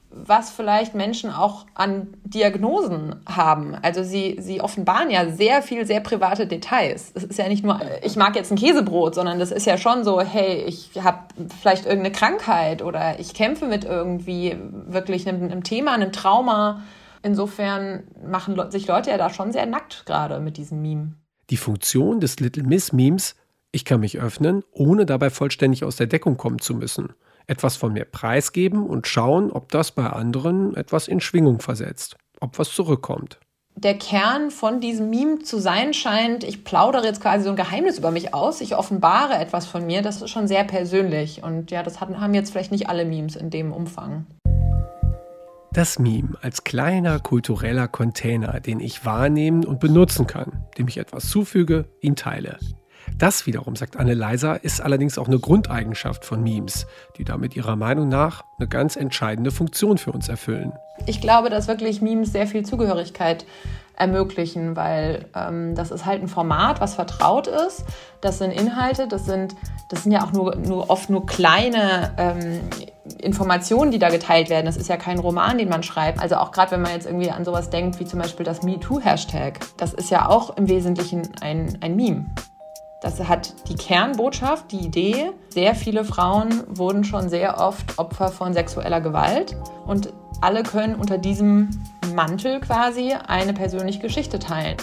was 0.09 0.49
vielleicht 0.49 0.95
Menschen 0.95 1.31
auch 1.31 1.65
an 1.75 2.07
Diagnosen 2.25 3.15
haben. 3.25 3.73
Also 3.81 4.03
sie, 4.03 4.35
sie 4.39 4.59
offenbaren 4.59 5.09
ja 5.09 5.29
sehr 5.29 5.61
viel, 5.61 5.85
sehr 5.85 6.01
private 6.01 6.45
Details. 6.45 7.11
Es 7.13 7.23
ist 7.23 7.39
ja 7.39 7.47
nicht 7.47 7.63
nur, 7.63 7.79
ich 8.03 8.17
mag 8.17 8.35
jetzt 8.35 8.51
ein 8.51 8.57
Käsebrot, 8.57 9.15
sondern 9.15 9.39
das 9.39 9.51
ist 9.51 9.65
ja 9.65 9.77
schon 9.77 10.03
so, 10.03 10.19
hey, 10.19 10.63
ich 10.67 10.91
habe 11.01 11.19
vielleicht 11.61 11.85
irgendeine 11.85 12.11
Krankheit 12.11 12.81
oder 12.81 13.17
ich 13.19 13.33
kämpfe 13.33 13.65
mit 13.65 13.85
irgendwie 13.85 14.57
wirklich 14.87 15.27
einem, 15.27 15.43
einem 15.43 15.63
Thema, 15.63 15.93
einem 15.93 16.11
Trauma. 16.11 16.81
Insofern 17.27 18.03
machen 18.25 18.57
sich 18.71 18.87
Leute 18.87 19.09
ja 19.09 19.17
da 19.17 19.29
schon 19.29 19.51
sehr 19.51 19.65
nackt 19.65 20.05
gerade 20.05 20.39
mit 20.39 20.57
diesem 20.57 20.81
Meme. 20.81 21.13
Die 21.49 21.57
Funktion 21.57 22.19
des 22.19 22.39
Little 22.39 22.63
Miss 22.63 22.93
Memes, 22.93 23.35
ich 23.71 23.85
kann 23.85 23.99
mich 23.99 24.19
öffnen, 24.19 24.63
ohne 24.71 25.05
dabei 25.05 25.29
vollständig 25.29 25.83
aus 25.83 25.97
der 25.97 26.07
Deckung 26.07 26.37
kommen 26.37 26.59
zu 26.59 26.73
müssen 26.73 27.13
etwas 27.47 27.77
von 27.77 27.93
mir 27.93 28.05
preisgeben 28.05 28.85
und 28.85 29.07
schauen, 29.07 29.51
ob 29.51 29.71
das 29.71 29.91
bei 29.91 30.05
anderen 30.05 30.75
etwas 30.75 31.07
in 31.07 31.19
Schwingung 31.19 31.59
versetzt, 31.59 32.17
ob 32.39 32.59
was 32.59 32.69
zurückkommt. 32.69 33.39
Der 33.75 33.97
Kern 33.97 34.49
von 34.49 34.81
diesem 34.81 35.09
Meme 35.09 35.39
zu 35.39 35.59
sein 35.59 35.93
scheint, 35.93 36.43
ich 36.43 36.63
plaudere 36.63 37.05
jetzt 37.05 37.21
quasi 37.21 37.43
so 37.43 37.51
ein 37.51 37.55
Geheimnis 37.55 37.99
über 37.99 38.11
mich 38.11 38.33
aus, 38.33 38.59
ich 38.59 38.75
offenbare 38.75 39.35
etwas 39.35 39.67
von 39.67 39.85
mir, 39.85 40.01
das 40.01 40.21
ist 40.21 40.31
schon 40.31 40.47
sehr 40.47 40.63
persönlich. 40.63 41.43
Und 41.43 41.69
ja, 41.69 41.83
das 41.83 42.01
haben 42.01 42.33
jetzt 42.33 42.51
vielleicht 42.51 42.71
nicht 42.71 42.89
alle 42.89 43.05
Memes 43.05 43.35
in 43.35 43.51
dem 43.51 43.71
Umfang. 43.71 44.25
Das 45.73 45.99
Meme 45.99 46.37
als 46.41 46.63
kleiner 46.63 47.19
kultureller 47.19 47.87
Container, 47.87 48.59
den 48.59 48.79
ich 48.79 49.05
wahrnehmen 49.05 49.65
und 49.65 49.79
benutzen 49.79 50.25
kann, 50.25 50.65
dem 50.77 50.87
ich 50.87 50.97
etwas 50.97 51.29
zufüge, 51.29 51.85
ihn 52.01 52.15
teile. 52.15 52.57
Das 53.17 53.45
wiederum, 53.45 53.75
sagt 53.75 53.97
Anne 53.97 54.13
Leiser, 54.13 54.63
ist 54.63 54.81
allerdings 54.81 55.17
auch 55.17 55.27
eine 55.27 55.39
Grundeigenschaft 55.39 56.25
von 56.25 56.43
Memes, 56.43 56.87
die 57.17 57.23
damit 57.23 57.55
ihrer 57.55 57.75
Meinung 57.75 58.09
nach 58.09 58.43
eine 58.57 58.67
ganz 58.67 58.95
entscheidende 58.95 59.51
Funktion 59.51 59.97
für 59.97 60.11
uns 60.11 60.29
erfüllen. 60.29 60.73
Ich 61.05 61.21
glaube, 61.21 61.49
dass 61.49 61.67
wirklich 61.67 62.01
Memes 62.01 62.31
sehr 62.31 62.47
viel 62.47 62.65
Zugehörigkeit 62.65 63.45
ermöglichen, 63.95 64.75
weil 64.75 65.25
ähm, 65.35 65.73
das 65.73 65.89
ist 65.89 66.05
halt 66.05 66.21
ein 66.21 66.27
Format, 66.27 66.79
was 66.79 66.95
vertraut 66.95 67.47
ist. 67.47 67.83
Das 68.21 68.37
sind 68.37 68.51
Inhalte, 68.51 69.07
das 69.07 69.25
sind, 69.25 69.55
das 69.89 70.03
sind 70.03 70.11
ja 70.11 70.23
auch 70.23 70.31
nur, 70.33 70.55
nur 70.55 70.89
oft 70.89 71.09
nur 71.09 71.25
kleine 71.25 72.13
ähm, 72.17 72.61
Informationen, 73.19 73.91
die 73.91 73.99
da 73.99 74.09
geteilt 74.09 74.49
werden. 74.49 74.65
Das 74.65 74.77
ist 74.77 74.89
ja 74.89 74.97
kein 74.97 75.19
Roman, 75.19 75.57
den 75.57 75.69
man 75.69 75.83
schreibt. 75.83 76.19
Also 76.19 76.35
auch 76.35 76.51
gerade 76.51 76.71
wenn 76.71 76.81
man 76.81 76.91
jetzt 76.91 77.05
irgendwie 77.05 77.31
an 77.31 77.45
sowas 77.45 77.69
denkt, 77.69 77.99
wie 77.99 78.05
zum 78.05 78.19
Beispiel 78.19 78.45
das 78.45 78.63
MeToo-Hashtag, 78.63 79.59
das 79.77 79.93
ist 79.93 80.09
ja 80.09 80.27
auch 80.27 80.57
im 80.57 80.67
Wesentlichen 80.67 81.29
ein, 81.41 81.77
ein 81.81 81.95
Meme. 81.95 82.25
Das 83.01 83.19
hat 83.27 83.53
die 83.69 83.75
Kernbotschaft, 83.75 84.71
die 84.71 84.79
Idee. 84.79 85.31
Sehr 85.49 85.75
viele 85.75 86.03
Frauen 86.03 86.63
wurden 86.67 87.03
schon 87.03 87.29
sehr 87.29 87.59
oft 87.59 87.99
Opfer 87.99 88.29
von 88.29 88.53
sexueller 88.53 89.01
Gewalt 89.01 89.55
und 89.85 90.13
alle 90.41 90.63
können 90.63 90.95
unter 90.95 91.17
diesem 91.17 91.69
Mantel 92.15 92.59
quasi 92.59 93.13
eine 93.13 93.53
persönliche 93.53 93.99
Geschichte 93.99 94.39
teilen. 94.39 94.77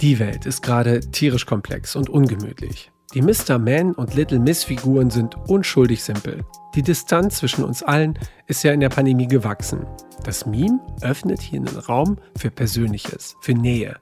Die 0.00 0.18
Welt 0.18 0.46
ist 0.46 0.62
gerade 0.62 1.00
tierisch 1.00 1.46
komplex 1.46 1.96
und 1.96 2.08
ungemütlich. 2.08 2.90
Die 3.14 3.22
Mr. 3.22 3.58
Man 3.58 3.92
und 3.92 4.14
Little 4.14 4.40
Miss 4.40 4.64
Figuren 4.64 5.10
sind 5.10 5.36
unschuldig 5.48 6.02
simpel. 6.02 6.44
Die 6.74 6.82
Distanz 6.82 7.36
zwischen 7.36 7.64
uns 7.64 7.82
allen 7.82 8.18
ist 8.46 8.64
ja 8.64 8.72
in 8.72 8.80
der 8.80 8.88
Pandemie 8.88 9.28
gewachsen. 9.28 9.86
Das 10.24 10.44
Meme 10.44 10.80
öffnet 11.02 11.40
hier 11.40 11.60
einen 11.60 11.78
Raum 11.78 12.18
für 12.36 12.50
Persönliches, 12.50 13.36
für 13.40 13.54
Nähe, 13.54 13.96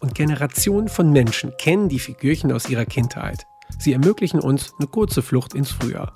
und 0.00 0.14
Generationen 0.14 0.88
von 0.88 1.10
Menschen 1.10 1.52
kennen 1.56 1.88
die 1.88 1.98
Figürchen 1.98 2.52
aus 2.52 2.68
ihrer 2.68 2.84
Kindheit. 2.84 3.46
Sie 3.78 3.92
ermöglichen 3.92 4.40
uns 4.40 4.74
eine 4.78 4.88
kurze 4.88 5.22
Flucht 5.22 5.54
ins 5.54 5.70
Frühjahr. 5.70 6.12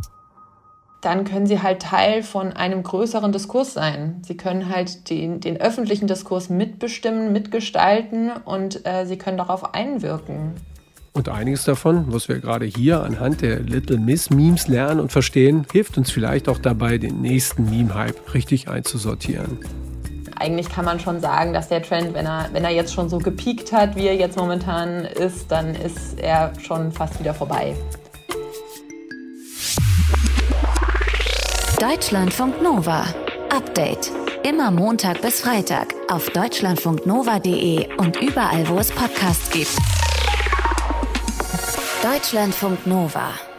Dann 1.01 1.25
können 1.25 1.47
sie 1.47 1.63
halt 1.63 1.83
Teil 1.83 2.23
von 2.23 2.53
einem 2.53 2.83
größeren 2.83 3.33
Diskurs 3.33 3.75
sein. 3.75 4.23
Sie 4.27 4.37
können 4.37 4.69
halt 4.69 5.11
den, 5.11 5.41
den 5.41 5.59
öffentlichen 5.59 6.07
Diskurs 6.07 6.49
mitbestimmen, 6.49 7.33
mitgestalten 7.33 8.31
und 8.45 8.87
äh, 8.87 9.07
sie 9.07 9.19
können 9.19 9.37
darauf 9.37 9.75
einwirken. 9.75 10.55
Und 11.17 11.29
einiges 11.29 11.65
davon, 11.65 12.07
was 12.09 12.29
wir 12.29 12.41
gerade 12.41 12.67
hier 12.67 13.03
anhand 13.03 13.41
der 13.41 13.61
Little 13.61 13.99
Miss 13.99 14.31
Memes 14.31 14.67
lernen 14.67 14.99
und 14.99 15.13
verstehen, 15.13 15.65
hilft 15.71 15.97
uns 15.97 16.11
vielleicht 16.11 16.49
auch 16.49 16.59
dabei, 16.59 16.99
den 16.99 17.23
nächsten 17.23 17.71
Meme-Hype 17.71 18.35
richtig 18.35 18.69
einzusortieren 18.69 19.59
eigentlich 20.37 20.69
kann 20.69 20.85
man 20.85 21.01
schon 21.01 21.21
sagen, 21.21 21.53
dass 21.55 21.69
der 21.69 21.83
Trend, 21.83 22.13
wenn 22.13 22.27
er, 22.27 22.49
wenn 22.53 22.65
er 22.65 22.71
jetzt 22.71 22.93
schon 22.93 23.09
so 23.09 23.19
gepiekt 23.19 23.73
hat, 23.73 23.97
wie 23.97 24.07
er 24.07 24.15
jetzt 24.15 24.37
momentan 24.37 25.05
ist, 25.07 25.51
dann 25.51 25.75
ist 25.75 26.19
er 26.19 26.53
schon 26.61 26.93
fast 26.93 27.19
wieder 27.19 27.33
vorbei. 27.33 27.75
Deutschlandfunk 31.81 32.63
Nova. 32.63 33.07
Update. 33.51 34.11
Immer 34.43 34.71
Montag 34.71 35.23
bis 35.23 35.41
Freitag 35.41 35.95
auf 36.11 36.29
deutschlandfunknova.de 36.31 37.97
und 37.97 38.21
überall, 38.21 38.69
wo 38.69 38.79
es 38.79 38.91
Podcasts 38.91 39.51
gibt. 39.51 40.04
Deutschlandfunk 42.05 42.87
Nova. 42.87 43.54